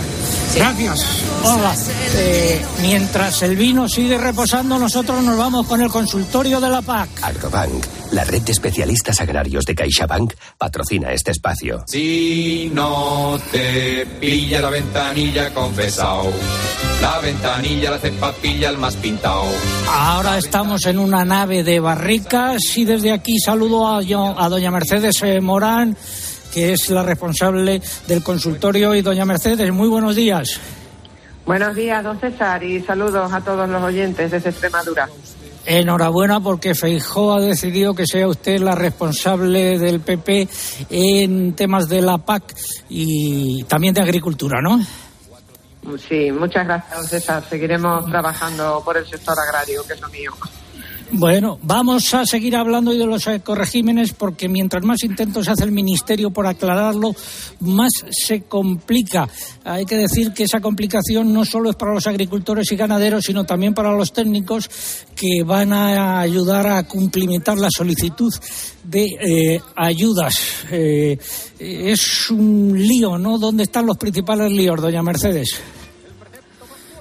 Sí. 0.54 0.60
Gracias. 0.60 1.04
Hola. 1.44 1.74
Eh, 2.16 2.64
mientras 2.80 3.42
el 3.42 3.56
vino 3.56 3.88
sigue 3.88 4.16
reposando, 4.18 4.78
nosotros 4.78 5.22
nos 5.22 5.36
vamos 5.36 5.66
con 5.66 5.80
el 5.82 5.88
consultorio 5.90 6.60
de 6.60 6.68
la 6.70 6.80
PAC. 6.80 7.08
Agrobank, 7.22 7.84
la 8.12 8.24
red 8.24 8.40
de 8.42 8.52
especialistas 8.52 9.20
agrarios 9.20 9.64
de 9.64 9.74
CaixaBank, 9.74 10.32
patrocina 10.56 11.12
este 11.12 11.32
espacio. 11.32 11.84
Si 11.88 12.70
no 12.72 13.38
te 13.50 14.06
pilla 14.20 14.60
la 14.60 14.70
ventanilla 14.70 15.52
confesao, 15.52 16.30
la 17.02 17.18
ventanilla 17.18 17.90
la 17.90 17.96
hace 17.96 18.12
papilla 18.12 18.70
el 18.70 18.78
más 18.78 18.94
pintao. 18.96 19.44
Ahora 19.90 20.38
estamos 20.38 20.86
en 20.86 20.98
una 20.98 21.24
nave 21.24 21.64
de 21.64 21.80
barricas 21.80 22.60
y 22.76 22.84
desde 22.84 23.12
aquí 23.12 23.38
saludo 23.38 23.88
a, 23.88 24.02
yo- 24.02 24.38
a 24.38 24.48
doña 24.48 24.70
Mercedes 24.70 25.16
eh, 25.22 25.40
Morán, 25.40 25.96
que 26.54 26.72
es 26.72 26.88
la 26.90 27.02
responsable 27.02 27.82
del 28.06 28.22
consultorio. 28.22 28.94
Y 28.94 29.02
doña 29.02 29.24
Mercedes, 29.24 29.72
muy 29.72 29.88
buenos 29.88 30.14
días. 30.14 30.60
Buenos 31.44 31.74
días, 31.74 32.02
don 32.02 32.18
César, 32.20 32.62
y 32.62 32.80
saludos 32.80 33.30
a 33.32 33.40
todos 33.40 33.68
los 33.68 33.82
oyentes 33.82 34.30
desde 34.30 34.50
Extremadura. 34.50 35.08
Enhorabuena 35.66 36.40
porque 36.40 36.74
Feijó 36.74 37.34
ha 37.34 37.40
decidido 37.40 37.94
que 37.94 38.06
sea 38.06 38.28
usted 38.28 38.60
la 38.60 38.74
responsable 38.74 39.78
del 39.78 40.00
PP 40.00 40.48
en 40.90 41.54
temas 41.54 41.88
de 41.88 42.02
la 42.02 42.18
PAC 42.18 42.54
y 42.88 43.64
también 43.64 43.92
de 43.92 44.02
agricultura, 44.02 44.60
¿no? 44.62 44.78
Sí, 45.98 46.30
muchas 46.32 46.66
gracias, 46.66 46.96
don 46.96 47.06
César. 47.06 47.44
Seguiremos 47.48 48.06
trabajando 48.06 48.80
por 48.84 48.96
el 48.96 49.06
sector 49.06 49.34
agrario, 49.38 49.82
que 49.86 49.94
es 49.94 50.00
lo 50.00 50.08
mío. 50.08 50.32
Bueno, 51.12 51.58
vamos 51.62 52.12
a 52.14 52.26
seguir 52.26 52.56
hablando 52.56 52.92
de 52.92 53.06
los 53.06 53.26
ecoregímenes 53.26 54.12
porque 54.12 54.48
mientras 54.48 54.84
más 54.84 55.02
intentos 55.04 55.48
hace 55.48 55.64
el 55.64 55.70
Ministerio 55.70 56.30
por 56.30 56.46
aclararlo, 56.46 57.14
más 57.60 57.92
se 58.10 58.42
complica. 58.42 59.28
Hay 59.64 59.84
que 59.84 59.96
decir 59.96 60.32
que 60.32 60.44
esa 60.44 60.60
complicación 60.60 61.32
no 61.32 61.44
solo 61.44 61.70
es 61.70 61.76
para 61.76 61.94
los 61.94 62.06
agricultores 62.06 62.70
y 62.72 62.76
ganaderos, 62.76 63.24
sino 63.24 63.44
también 63.44 63.74
para 63.74 63.92
los 63.92 64.12
técnicos 64.12 64.68
que 65.14 65.42
van 65.44 65.72
a 65.72 66.20
ayudar 66.20 66.66
a 66.66 66.82
cumplimentar 66.84 67.58
la 67.58 67.68
solicitud 67.70 68.32
de 68.82 69.04
eh, 69.04 69.60
ayudas. 69.76 70.34
Eh, 70.70 71.18
es 71.58 72.30
un 72.30 72.74
lío, 72.76 73.18
¿no? 73.18 73.38
¿Dónde 73.38 73.64
están 73.64 73.86
los 73.86 73.96
principales 73.96 74.50
líos, 74.50 74.80
doña 74.80 75.02
Mercedes? 75.02 75.60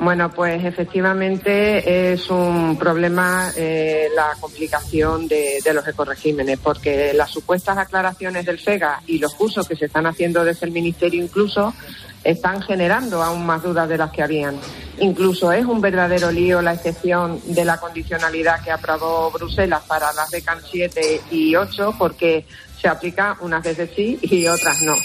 Bueno, 0.03 0.29
pues 0.33 0.65
efectivamente 0.65 2.11
es 2.11 2.29
un 2.29 2.77
problema 2.77 3.53
eh, 3.55 4.09
la 4.13 4.35
complicación 4.37 5.29
de, 5.29 5.59
de 5.63 5.73
los 5.73 5.87
ecoregímenes, 5.87 6.59
porque 6.59 7.13
las 7.13 7.31
supuestas 7.31 7.77
aclaraciones 7.77 8.45
del 8.45 8.59
FEGA 8.59 9.01
y 9.07 9.19
los 9.19 9.33
cursos 9.33 9.65
que 9.65 9.77
se 9.77 9.85
están 9.85 10.05
haciendo 10.05 10.43
desde 10.43 10.65
el 10.65 10.73
Ministerio 10.73 11.23
incluso 11.23 11.73
están 12.21 12.61
generando 12.61 13.23
aún 13.23 13.45
más 13.45 13.63
dudas 13.63 13.87
de 13.87 13.97
las 13.97 14.11
que 14.11 14.21
habían. 14.21 14.59
Incluso 14.99 15.53
es 15.53 15.65
un 15.65 15.79
verdadero 15.79 16.33
lío 16.33 16.61
la 16.61 16.73
excepción 16.73 17.39
de 17.45 17.63
la 17.63 17.77
condicionalidad 17.77 18.61
que 18.61 18.71
aprobó 18.71 19.31
Bruselas 19.31 19.83
para 19.87 20.11
las 20.11 20.29
becas 20.29 20.65
7 20.69 21.21
y 21.31 21.55
8, 21.55 21.95
porque 21.97 22.45
se 22.81 22.89
aplica 22.89 23.37
unas 23.39 23.63
veces 23.63 23.89
sí 23.95 24.19
y 24.21 24.47
otras 24.47 24.81
no. 24.81 24.95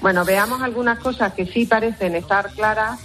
Bueno, 0.00 0.24
veamos 0.24 0.62
algunas 0.62 1.00
cosas 1.00 1.32
que 1.32 1.44
sí 1.44 1.66
parecen 1.66 2.14
estar 2.14 2.52
claras 2.52 3.00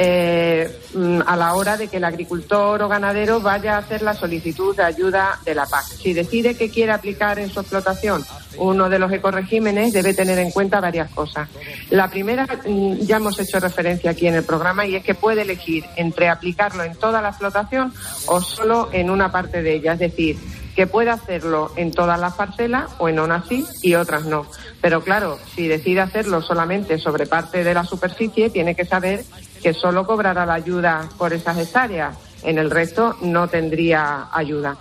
eh, 0.00 0.70
mm, 0.94 1.22
a 1.26 1.36
la 1.36 1.54
hora 1.54 1.76
de 1.76 1.88
que 1.88 1.96
el 1.96 2.04
agricultor 2.04 2.80
o 2.80 2.88
ganadero 2.88 3.40
vaya 3.40 3.74
a 3.74 3.78
hacer 3.78 4.00
la 4.00 4.14
solicitud 4.14 4.76
de 4.76 4.84
ayuda 4.84 5.40
de 5.44 5.56
la 5.56 5.66
PAC. 5.66 5.86
Si 5.86 6.12
decide 6.12 6.54
que 6.54 6.70
quiere 6.70 6.92
aplicar 6.92 7.40
en 7.40 7.50
su 7.50 7.58
explotación 7.58 8.24
uno 8.58 8.88
de 8.88 9.00
los 9.00 9.10
ecoregímenes, 9.10 9.92
debe 9.92 10.14
tener 10.14 10.38
en 10.38 10.52
cuenta 10.52 10.80
varias 10.80 11.10
cosas. 11.10 11.48
La 11.90 12.08
primera, 12.08 12.46
mm, 12.46 12.98
ya 13.00 13.16
hemos 13.16 13.40
hecho 13.40 13.58
referencia 13.58 14.12
aquí 14.12 14.28
en 14.28 14.36
el 14.36 14.44
programa, 14.44 14.86
y 14.86 14.94
es 14.94 15.02
que 15.02 15.16
puede 15.16 15.42
elegir 15.42 15.84
entre 15.96 16.28
aplicarlo 16.28 16.84
en 16.84 16.94
toda 16.94 17.20
la 17.20 17.30
explotación 17.30 17.92
o 18.26 18.40
solo 18.40 18.90
en 18.92 19.10
una 19.10 19.32
parte 19.32 19.62
de 19.62 19.74
ella. 19.74 19.94
Es 19.94 19.98
decir, 19.98 20.38
que 20.78 20.86
puede 20.86 21.10
hacerlo 21.10 21.72
en 21.74 21.90
todas 21.90 22.20
las 22.20 22.34
parcelas 22.34 22.88
o 22.98 23.08
en 23.08 23.18
unas 23.18 23.48
sí 23.48 23.66
y 23.82 23.96
otras 23.96 24.26
no. 24.26 24.46
Pero 24.80 25.02
claro, 25.02 25.36
si 25.56 25.66
decide 25.66 26.02
hacerlo 26.02 26.40
solamente 26.40 26.98
sobre 26.98 27.26
parte 27.26 27.64
de 27.64 27.74
la 27.74 27.82
superficie, 27.82 28.48
tiene 28.48 28.76
que 28.76 28.84
saber 28.84 29.24
que 29.62 29.74
solo 29.74 30.06
cobrará 30.06 30.46
la 30.46 30.54
ayuda 30.54 31.08
por 31.18 31.32
esas 31.32 31.58
hectáreas. 31.58 32.16
En 32.42 32.58
el 32.58 32.70
resto 32.70 33.16
no 33.20 33.48
tendría 33.48 34.28
ayuda. 34.32 34.76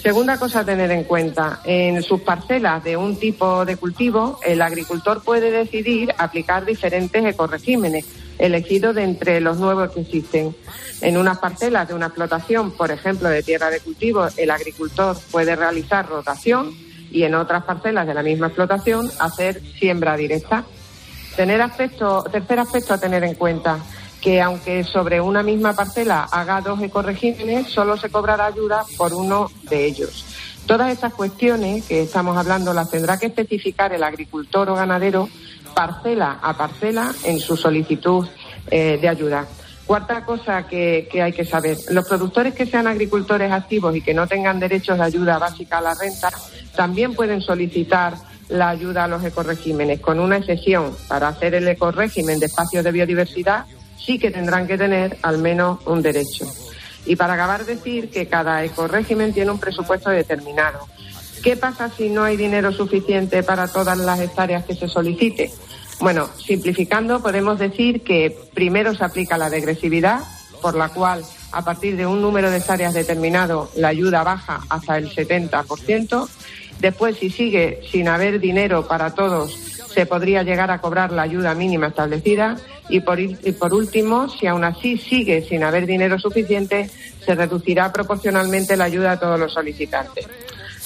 Segunda 0.00 0.38
cosa 0.38 0.60
a 0.60 0.64
tener 0.64 0.92
en 0.92 1.02
cuenta, 1.02 1.60
en 1.64 2.02
sus 2.04 2.20
parcelas 2.20 2.84
de 2.84 2.96
un 2.96 3.16
tipo 3.16 3.64
de 3.64 3.76
cultivo, 3.76 4.38
el 4.46 4.62
agricultor 4.62 5.24
puede 5.24 5.50
decidir 5.50 6.14
aplicar 6.18 6.64
diferentes 6.64 7.24
ecoregímenes, 7.24 8.06
elegidos 8.38 8.94
de 8.94 9.02
entre 9.02 9.40
los 9.40 9.58
nuevos 9.58 9.90
que 9.90 10.02
existen. 10.02 10.54
En 11.00 11.16
unas 11.16 11.38
parcelas 11.38 11.88
de 11.88 11.94
una 11.94 12.06
explotación, 12.06 12.70
por 12.70 12.92
ejemplo, 12.92 13.28
de 13.28 13.42
tierra 13.42 13.70
de 13.70 13.80
cultivo, 13.80 14.28
el 14.36 14.52
agricultor 14.52 15.16
puede 15.32 15.56
realizar 15.56 16.08
rotación 16.08 16.72
y 17.10 17.24
en 17.24 17.34
otras 17.34 17.64
parcelas 17.64 18.06
de 18.06 18.14
la 18.14 18.22
misma 18.22 18.46
explotación 18.46 19.10
hacer 19.18 19.60
siembra 19.80 20.16
directa. 20.16 20.64
Tener 21.34 21.60
aspecto, 21.60 22.24
tercer 22.30 22.60
aspecto 22.60 22.94
a 22.94 22.98
tener 22.98 23.24
en 23.24 23.34
cuenta, 23.34 23.78
que 24.20 24.40
aunque 24.40 24.84
sobre 24.84 25.20
una 25.20 25.42
misma 25.42 25.74
parcela 25.74 26.28
haga 26.30 26.60
dos 26.60 26.82
ecoregímenes, 26.82 27.68
solo 27.68 27.96
se 27.96 28.10
cobrará 28.10 28.46
ayuda 28.46 28.84
por 28.96 29.14
uno 29.14 29.50
de 29.70 29.84
ellos. 29.84 30.24
Todas 30.66 30.90
estas 30.90 31.14
cuestiones 31.14 31.84
que 31.86 32.02
estamos 32.02 32.36
hablando 32.36 32.74
las 32.74 32.90
tendrá 32.90 33.18
que 33.18 33.26
especificar 33.26 33.92
el 33.92 34.02
agricultor 34.02 34.68
o 34.68 34.74
ganadero 34.74 35.28
parcela 35.74 36.40
a 36.42 36.56
parcela 36.56 37.12
en 37.24 37.38
su 37.38 37.56
solicitud 37.56 38.26
eh, 38.70 38.98
de 39.00 39.08
ayuda. 39.08 39.46
Cuarta 39.86 40.22
cosa 40.26 40.66
que, 40.66 41.08
hay 41.14 41.32
que 41.32 41.46
saber. 41.46 41.78
Los 41.90 42.06
productores 42.06 42.52
que 42.52 42.66
sean 42.66 42.86
agricultores 42.86 43.50
activos 43.50 43.96
y 43.96 44.02
que 44.02 44.12
no 44.12 44.26
tengan 44.26 44.60
derechos 44.60 44.98
de 44.98 45.04
ayuda 45.04 45.38
básica 45.38 45.78
a 45.78 45.80
la 45.80 45.94
renta 45.94 46.30
también 46.76 47.14
pueden 47.14 47.40
solicitar 47.40 48.14
la 48.50 48.68
ayuda 48.68 49.04
a 49.04 49.08
los 49.08 49.24
ecoregímenes, 49.24 50.00
con 50.00 50.20
una 50.20 50.36
excepción. 50.36 50.94
Para 51.08 51.28
hacer 51.28 51.54
el 51.54 51.66
ecorégimen 51.66 52.38
de 52.38 52.46
espacios 52.46 52.84
de 52.84 52.92
biodiversidad 52.92 53.64
sí 54.04 54.18
que 54.18 54.30
tendrán 54.30 54.66
que 54.66 54.78
tener 54.78 55.18
al 55.22 55.38
menos 55.38 55.80
un 55.86 56.02
derecho. 56.02 56.46
Y 57.06 57.16
para 57.16 57.34
acabar, 57.34 57.64
decir 57.64 58.10
que 58.10 58.28
cada 58.28 58.64
ecorégimen 58.64 59.32
tiene 59.32 59.50
un 59.50 59.58
presupuesto 59.58 60.10
determinado. 60.10 60.86
¿Qué 61.42 61.56
pasa 61.56 61.90
si 61.96 62.10
no 62.10 62.24
hay 62.24 62.36
dinero 62.36 62.72
suficiente 62.72 63.42
para 63.42 63.68
todas 63.68 63.96
las 63.96 64.20
hectáreas 64.20 64.64
que 64.64 64.74
se 64.74 64.88
solicite? 64.88 65.50
Bueno, 66.00 66.28
simplificando, 66.36 67.22
podemos 67.22 67.58
decir 67.58 68.02
que 68.02 68.36
primero 68.54 68.94
se 68.94 69.04
aplica 69.04 69.38
la 69.38 69.50
degresividad, 69.50 70.20
por 70.60 70.76
la 70.76 70.88
cual 70.90 71.24
a 71.52 71.64
partir 71.64 71.96
de 71.96 72.06
un 72.06 72.20
número 72.20 72.50
de 72.50 72.58
hectáreas 72.58 72.94
determinado 72.94 73.70
la 73.76 73.88
ayuda 73.88 74.22
baja 74.22 74.60
hasta 74.68 74.98
el 74.98 75.10
70%. 75.10 76.28
Después, 76.80 77.16
si 77.16 77.30
sigue 77.30 77.80
sin 77.90 78.08
haber 78.08 78.38
dinero 78.38 78.86
para 78.86 79.14
todos, 79.14 79.67
se 79.92 80.06
podría 80.06 80.42
llegar 80.42 80.70
a 80.70 80.80
cobrar 80.80 81.12
la 81.12 81.22
ayuda 81.22 81.54
mínima 81.54 81.88
establecida. 81.88 82.56
Y 82.88 83.00
por, 83.00 83.20
y 83.20 83.34
por 83.58 83.74
último, 83.74 84.28
si 84.28 84.46
aún 84.46 84.64
así 84.64 84.98
sigue 84.98 85.42
sin 85.42 85.62
haber 85.62 85.86
dinero 85.86 86.18
suficiente, 86.18 86.90
se 87.24 87.34
reducirá 87.34 87.92
proporcionalmente 87.92 88.76
la 88.76 88.84
ayuda 88.84 89.12
a 89.12 89.20
todos 89.20 89.38
los 89.38 89.52
solicitantes. 89.52 90.26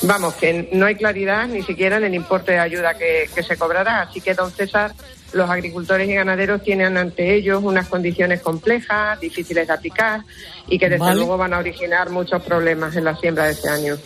Vamos, 0.03 0.35
que 0.35 0.69
no 0.73 0.87
hay 0.87 0.97
claridad 0.97 1.47
ni 1.47 1.63
siquiera 1.63 1.99
en 1.99 2.05
el 2.05 2.15
importe 2.15 2.53
de 2.53 2.59
ayuda 2.59 2.95
que, 2.95 3.29
se 3.43 3.57
cobrará. 3.57 4.03
Así 4.03 4.21
que, 4.21 4.35
don 4.35 4.51
César, 4.51 4.93
los 5.33 5.49
agricultores 5.49 6.09
y 6.09 6.15
ganaderos 6.15 6.63
tienen 6.63 6.97
ante 6.97 7.35
ellos 7.35 7.63
unas 7.63 7.89
condiciones 7.89 8.41
complejas, 8.41 9.21
difíciles 9.21 9.69
de 9.69 9.73
aplicar 9.73 10.23
y 10.67 10.79
que 10.79 10.89
desde 10.89 11.15
luego 11.15 11.37
van 11.37 11.55
a 11.55 11.59
originar 11.59 12.11
muchos 12.11 12.43
problemas 12.43 12.97
en 12.97 13.05
la 13.05 13.17
siembra 13.17 13.45
de 13.45 13.53
este 13.53 13.69
año. 13.69 13.97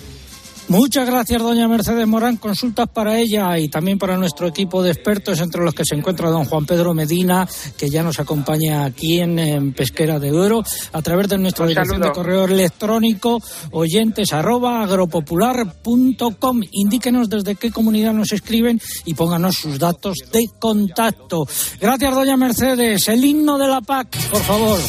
Muchas 0.68 1.06
gracias, 1.06 1.40
doña 1.40 1.68
Mercedes 1.68 2.08
Morán. 2.08 2.38
Consultas 2.38 2.88
para 2.88 3.18
ella 3.20 3.56
y 3.56 3.68
también 3.68 3.98
para 3.98 4.16
nuestro 4.16 4.48
equipo 4.48 4.82
de 4.82 4.90
expertos, 4.90 5.40
entre 5.40 5.62
los 5.62 5.72
que 5.72 5.84
se 5.84 5.94
encuentra 5.94 6.28
don 6.28 6.44
Juan 6.44 6.66
Pedro 6.66 6.92
Medina, 6.92 7.48
que 7.76 7.88
ya 7.88 8.02
nos 8.02 8.18
acompaña 8.18 8.84
aquí 8.84 9.20
en, 9.20 9.72
Pesquera 9.74 10.18
de 10.18 10.30
Duero, 10.30 10.64
a 10.92 11.02
través 11.02 11.28
de 11.28 11.38
nuestra 11.38 11.66
dirección 11.66 12.00
de 12.00 12.10
correo 12.10 12.46
electrónico 12.46 13.40
oyentes 13.70 14.32
arroba 14.32 14.82
agropopular.com. 14.82 16.60
Indíquenos 16.72 17.28
desde 17.28 17.54
qué 17.54 17.70
comunidad 17.70 18.12
nos 18.12 18.32
escriben 18.32 18.80
y 19.04 19.14
pónganos 19.14 19.54
sus 19.56 19.78
datos 19.78 20.16
de 20.32 20.46
contacto. 20.58 21.46
Gracias, 21.80 22.12
doña 22.12 22.36
Mercedes. 22.36 23.06
El 23.06 23.24
himno 23.24 23.56
de 23.56 23.68
la 23.68 23.82
PAC, 23.82 24.30
por 24.30 24.42
favor. 24.42 24.80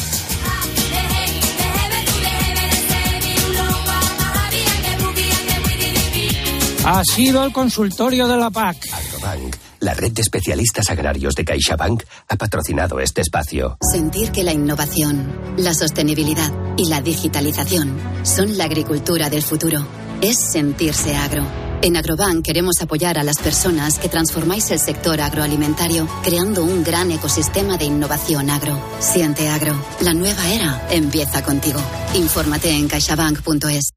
Ha 6.90 7.02
sido 7.04 7.44
el 7.44 7.52
consultorio 7.52 8.26
de 8.26 8.38
la 8.38 8.48
PAC. 8.48 8.78
Agrobank, 8.90 9.56
la 9.80 9.92
red 9.92 10.10
de 10.10 10.22
especialistas 10.22 10.88
agrarios 10.88 11.34
de 11.34 11.44
CaixaBank, 11.44 12.02
ha 12.28 12.36
patrocinado 12.36 12.98
este 12.98 13.20
espacio. 13.20 13.76
Sentir 13.92 14.32
que 14.32 14.42
la 14.42 14.54
innovación, 14.54 15.54
la 15.58 15.74
sostenibilidad 15.74 16.50
y 16.78 16.88
la 16.88 17.02
digitalización 17.02 17.94
son 18.22 18.56
la 18.56 18.64
agricultura 18.64 19.28
del 19.28 19.42
futuro. 19.42 19.86
Es 20.22 20.38
sentirse 20.50 21.14
agro. 21.14 21.44
En 21.82 21.98
Agrobank 21.98 22.42
queremos 22.42 22.80
apoyar 22.80 23.18
a 23.18 23.22
las 23.22 23.36
personas 23.36 23.98
que 23.98 24.08
transformáis 24.08 24.70
el 24.70 24.78
sector 24.78 25.20
agroalimentario 25.20 26.08
creando 26.24 26.64
un 26.64 26.84
gran 26.84 27.10
ecosistema 27.10 27.76
de 27.76 27.84
innovación 27.84 28.48
agro. 28.48 28.82
Siente 28.98 29.50
agro. 29.50 29.78
La 30.00 30.14
nueva 30.14 30.48
era 30.48 30.88
empieza 30.90 31.42
contigo. 31.42 31.80
Infórmate 32.14 32.70
en 32.70 32.88
caixabank.es. 32.88 33.87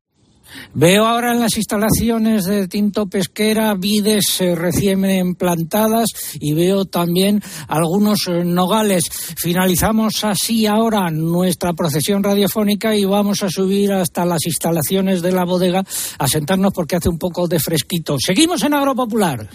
Veo 0.74 1.06
ahora 1.06 1.34
en 1.34 1.40
las 1.40 1.58
instalaciones 1.58 2.46
de 2.46 2.68
Tinto 2.68 3.08
Pesquera 3.08 3.74
vides 3.76 4.40
eh, 4.42 4.56
recién 4.56 5.36
plantadas 5.36 6.08
y 6.40 6.54
veo 6.54 6.86
también 6.86 7.42
algunos 7.68 8.28
eh, 8.28 8.44
nogales. 8.44 9.06
Finalizamos 9.38 10.24
así 10.24 10.66
ahora 10.66 11.10
nuestra 11.10 11.74
procesión 11.74 12.24
radiofónica 12.24 12.96
y 12.96 13.06
vamos 13.06 13.44
a 13.44 13.50
subir 13.50 13.92
hasta 13.92 14.26
las 14.26 14.46
instalaciones 14.46 15.22
de 15.22 15.32
la 15.32 15.46
bodega 15.46 15.84
a 16.18 16.28
sentarnos 16.28 16.74
porque 16.74 16.96
hace 16.96 17.10
un 17.10 17.18
poco 17.18 17.48
de 17.48 17.60
fresquito. 17.60 18.18
Seguimos 18.20 18.64
en 18.64 18.74
Agropopular. 18.74 19.48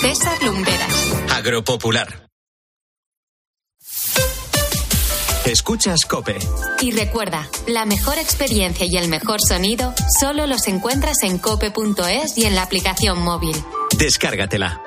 César 0.00 0.42
Lumberas. 0.42 1.14
Agropopular. 1.34 2.25
Escuchas 5.46 6.06
Cope. 6.06 6.36
Y 6.80 6.90
recuerda, 6.90 7.48
la 7.68 7.84
mejor 7.84 8.18
experiencia 8.18 8.84
y 8.84 8.96
el 8.96 9.08
mejor 9.08 9.38
sonido 9.40 9.94
solo 10.18 10.48
los 10.48 10.66
encuentras 10.66 11.22
en 11.22 11.38
cope.es 11.38 12.36
y 12.36 12.46
en 12.46 12.56
la 12.56 12.62
aplicación 12.62 13.22
móvil. 13.22 13.54
Descárgatela. 13.96 14.82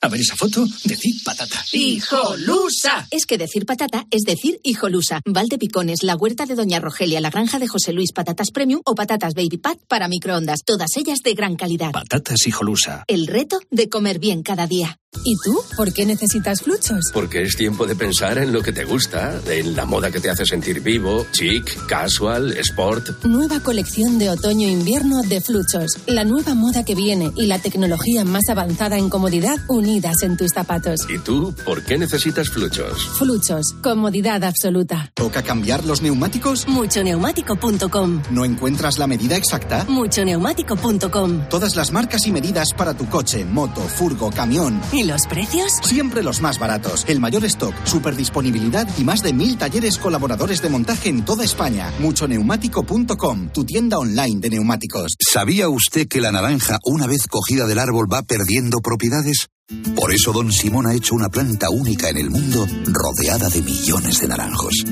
A 0.00 0.08
ver 0.08 0.20
esa 0.20 0.34
foto, 0.36 0.66
decir 0.84 1.14
patata. 1.24 1.64
¡Hijolusa! 1.72 3.06
Es 3.10 3.24
que 3.24 3.38
decir 3.38 3.64
patata 3.64 4.04
es 4.10 4.24
decir 4.24 4.60
hijolusa. 4.62 5.20
Valde 5.24 5.56
Picones, 5.56 6.02
la 6.02 6.16
huerta 6.16 6.44
de 6.44 6.56
Doña 6.56 6.80
Rogelia, 6.80 7.22
la 7.22 7.30
granja 7.30 7.58
de 7.58 7.68
José 7.68 7.94
Luis, 7.94 8.12
patatas 8.12 8.50
premium 8.50 8.82
o 8.84 8.94
patatas 8.94 9.32
baby 9.34 9.56
pat 9.56 9.78
para 9.88 10.08
microondas. 10.08 10.64
Todas 10.66 10.96
ellas 10.96 11.20
de 11.22 11.32
gran 11.32 11.56
calidad. 11.56 11.92
Patatas 11.92 12.46
hijolusa. 12.46 13.04
El 13.06 13.28
reto 13.28 13.60
de 13.70 13.88
comer 13.88 14.18
bien 14.18 14.42
cada 14.42 14.66
día. 14.66 14.98
¿Y 15.24 15.36
tú? 15.38 15.60
¿Por 15.76 15.92
qué 15.92 16.04
necesitas 16.06 16.62
fluchos? 16.62 17.10
Porque 17.12 17.42
es 17.42 17.56
tiempo 17.56 17.86
de 17.86 17.94
pensar 17.94 18.38
en 18.38 18.52
lo 18.52 18.62
que 18.62 18.72
te 18.72 18.84
gusta, 18.84 19.40
en 19.46 19.76
la 19.76 19.84
moda 19.84 20.10
que 20.10 20.20
te 20.20 20.30
hace 20.30 20.44
sentir 20.44 20.80
vivo, 20.80 21.26
chic, 21.32 21.86
casual, 21.86 22.52
sport. 22.58 23.24
Nueva 23.24 23.60
colección 23.60 24.18
de 24.18 24.30
otoño-invierno 24.30 25.22
de 25.22 25.40
fluchos. 25.40 25.98
La 26.06 26.24
nueva 26.24 26.54
moda 26.54 26.84
que 26.84 26.94
viene 26.94 27.32
y 27.36 27.46
la 27.46 27.58
tecnología 27.58 28.24
más 28.24 28.48
avanzada 28.48 28.98
en 28.98 29.08
comodidad 29.08 29.56
unidas 29.68 30.22
en 30.22 30.36
tus 30.36 30.52
zapatos. 30.52 31.00
¿Y 31.08 31.18
tú 31.18 31.54
por 31.64 31.84
qué 31.84 31.98
necesitas 31.98 32.50
fluchos? 32.50 33.06
Fluchos, 33.18 33.74
comodidad 33.82 34.44
absoluta. 34.44 35.12
¿Toca 35.14 35.42
cambiar 35.42 35.84
los 35.84 36.02
neumáticos? 36.02 36.66
Muchoneumático.com. 36.68 38.22
¿No 38.30 38.44
encuentras 38.44 38.98
la 38.98 39.06
medida 39.06 39.36
exacta? 39.36 39.84
Muchoneumático.com. 39.88 41.48
Todas 41.48 41.76
las 41.76 41.92
marcas 41.92 42.26
y 42.26 42.32
medidas 42.32 42.68
para 42.76 42.94
tu 42.94 43.08
coche, 43.08 43.44
moto, 43.44 43.80
furgo, 43.80 44.30
camión 44.30 44.80
los 45.04 45.26
precios? 45.26 45.72
Siempre 45.82 46.22
los 46.22 46.40
más 46.40 46.58
baratos. 46.58 47.04
El 47.08 47.20
mayor 47.20 47.44
stock, 47.44 47.74
super 47.84 48.16
disponibilidad 48.16 48.88
y 48.98 49.04
más 49.04 49.22
de 49.22 49.32
mil 49.32 49.58
talleres 49.58 49.98
colaboradores 49.98 50.62
de 50.62 50.68
montaje 50.68 51.08
en 51.08 51.24
toda 51.24 51.44
España. 51.44 51.92
Muchoneumático.com, 52.00 53.48
tu 53.48 53.64
tienda 53.64 53.98
online 53.98 54.40
de 54.40 54.50
neumáticos. 54.50 55.14
¿Sabía 55.18 55.68
usted 55.68 56.08
que 56.08 56.20
la 56.20 56.32
naranja, 56.32 56.78
una 56.84 57.06
vez 57.06 57.26
cogida 57.28 57.66
del 57.66 57.78
árbol, 57.78 58.12
va 58.12 58.22
perdiendo 58.22 58.78
propiedades? 58.80 59.48
Por 59.96 60.12
eso 60.12 60.32
Don 60.32 60.52
Simón 60.52 60.86
ha 60.86 60.94
hecho 60.94 61.14
una 61.14 61.30
planta 61.30 61.70
única 61.70 62.10
en 62.10 62.18
el 62.18 62.30
mundo 62.30 62.66
rodeada 62.86 63.48
de 63.48 63.62
millones 63.62 64.20
de 64.20 64.28
naranjos. 64.28 64.84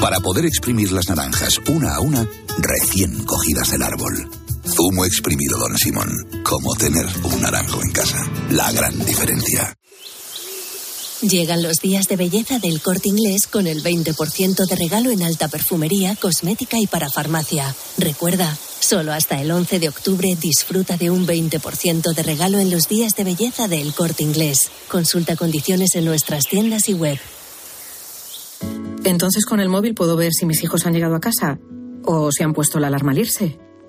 Para 0.00 0.20
poder 0.20 0.44
exprimir 0.44 0.92
las 0.92 1.08
naranjas 1.08 1.58
una 1.68 1.94
a 1.94 2.00
una 2.00 2.26
recién 2.58 3.24
cogidas 3.24 3.70
del 3.70 3.82
árbol. 3.82 4.47
Zumo 4.70 5.04
exprimido, 5.04 5.58
don 5.58 5.76
Simón. 5.76 6.08
Como 6.44 6.74
tener 6.74 7.06
un 7.24 7.40
naranjo 7.40 7.80
en 7.82 7.90
casa. 7.90 8.18
La 8.50 8.70
gran 8.72 8.98
diferencia. 9.04 9.74
Llegan 11.22 11.62
los 11.62 11.78
días 11.78 12.06
de 12.06 12.16
belleza 12.16 12.58
del 12.58 12.80
corte 12.80 13.08
inglés 13.08 13.46
con 13.48 13.66
el 13.66 13.82
20% 13.82 14.66
de 14.68 14.76
regalo 14.76 15.10
en 15.10 15.22
alta 15.22 15.48
perfumería, 15.48 16.14
cosmética 16.16 16.78
y 16.78 16.86
para 16.86 17.10
farmacia. 17.10 17.74
Recuerda, 17.96 18.56
solo 18.78 19.12
hasta 19.12 19.40
el 19.40 19.50
11 19.50 19.80
de 19.80 19.88
octubre 19.88 20.36
disfruta 20.40 20.96
de 20.96 21.10
un 21.10 21.26
20% 21.26 22.14
de 22.14 22.22
regalo 22.22 22.58
en 22.58 22.70
los 22.70 22.88
días 22.88 23.14
de 23.16 23.24
belleza 23.24 23.66
del 23.66 23.92
corte 23.94 24.22
inglés. 24.22 24.70
Consulta 24.88 25.34
condiciones 25.34 25.94
en 25.96 26.04
nuestras 26.04 26.44
tiendas 26.44 26.88
y 26.88 26.94
web. 26.94 27.18
Entonces 29.04 29.44
con 29.44 29.60
el 29.60 29.68
móvil 29.68 29.94
puedo 29.94 30.16
ver 30.16 30.32
si 30.32 30.46
mis 30.46 30.62
hijos 30.62 30.86
han 30.86 30.92
llegado 30.92 31.16
a 31.16 31.20
casa 31.20 31.58
o 32.04 32.30
si 32.30 32.42
han 32.44 32.52
puesto 32.52 32.78
la 32.78 32.88
alarma 32.88 33.12
al 33.12 33.18
irse. 33.18 33.67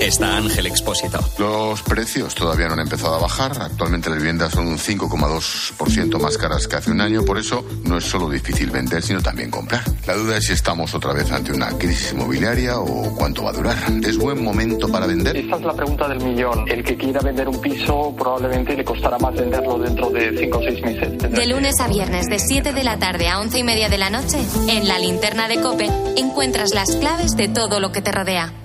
está 0.00 0.36
Ángel 0.36 0.66
Expósito. 0.66 1.18
Los 1.38 1.82
precios 1.82 2.34
todavía 2.34 2.66
no 2.68 2.74
han 2.74 2.80
empezado 2.80 3.14
a 3.14 3.18
bajar. 3.18 3.52
Actualmente 3.60 4.10
las 4.10 4.18
viviendas 4.18 4.52
son 4.52 4.68
un 4.68 4.78
5,2% 4.78 6.20
más 6.20 6.38
caras 6.38 6.66
que 6.66 6.76
hace 6.76 6.90
un 6.90 7.00
año. 7.00 7.24
Por 7.24 7.38
eso 7.38 7.64
no 7.84 7.98
es 7.98 8.04
solo 8.04 8.28
difícil 8.28 8.70
vender, 8.70 9.02
sino 9.02 9.20
también 9.20 9.50
comprar. 9.50 9.82
La 10.06 10.14
duda 10.14 10.36
es 10.36 10.46
si 10.46 10.52
estamos 10.52 10.94
otra 10.94 11.12
vez 11.12 11.30
ante 11.30 11.52
una 11.52 11.68
crisis 11.78 12.12
inmobiliaria 12.12 12.78
o 12.78 13.14
cuánto 13.14 13.44
va 13.44 13.50
a 13.50 13.52
durar. 13.52 13.76
¿Es 14.04 14.16
buen 14.16 14.42
momento 14.42 14.88
para 14.88 15.06
vender? 15.06 15.36
Esta 15.36 15.56
es 15.56 15.62
la 15.62 15.74
pregunta 15.74 16.08
del 16.08 16.22
millón. 16.22 16.64
El 16.68 16.84
que 16.84 16.96
quiera 16.96 17.20
vender 17.20 17.48
un 17.48 17.60
piso 17.60 18.14
probablemente 18.16 18.76
le 18.76 18.84
costará 18.84 19.18
más 19.18 19.34
venderlo 19.34 19.78
dentro 19.78 20.10
de 20.10 20.36
5 20.38 20.58
o 20.58 20.62
6 20.62 20.82
meses. 20.82 21.18
De 21.18 21.46
lunes 21.46 21.74
a 21.80 21.88
viernes, 21.88 22.26
de 22.26 22.38
7 22.38 22.72
de 22.72 22.84
la 22.84 22.98
tarde 22.98 23.28
a 23.28 23.40
11 23.40 23.58
y 23.58 23.64
media 23.64 23.88
de 23.88 23.98
la 23.98 24.10
noche, 24.10 24.38
en 24.68 24.88
la 24.88 24.98
linterna 24.98 25.48
de 25.48 25.60
Cope, 25.60 25.88
encuentras 26.16 26.70
las 26.74 26.96
claves 26.96 27.36
de 27.36 27.48
todo 27.48 27.80
lo 27.80 27.92
que 27.92 28.00
te 28.00 28.12
rodea. 28.12 28.57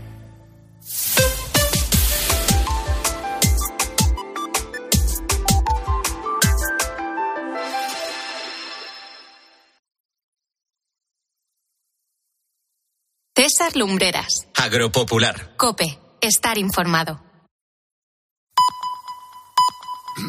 César 13.63 13.77
Lumbreras. 13.77 14.47
Agropopular. 14.55 15.55
Cope. 15.55 15.97
Estar 16.19 16.57
informado. 16.57 17.21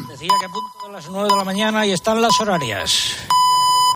Decía 0.07 0.29
que 0.39 0.45
a 0.45 0.49
punto 0.49 0.87
de 0.87 0.93
las 0.93 1.09
9 1.09 1.27
de 1.29 1.35
la 1.35 1.43
mañana 1.43 1.85
y 1.85 1.91
están 1.91 2.21
las 2.21 2.39
horarias. 2.39 3.24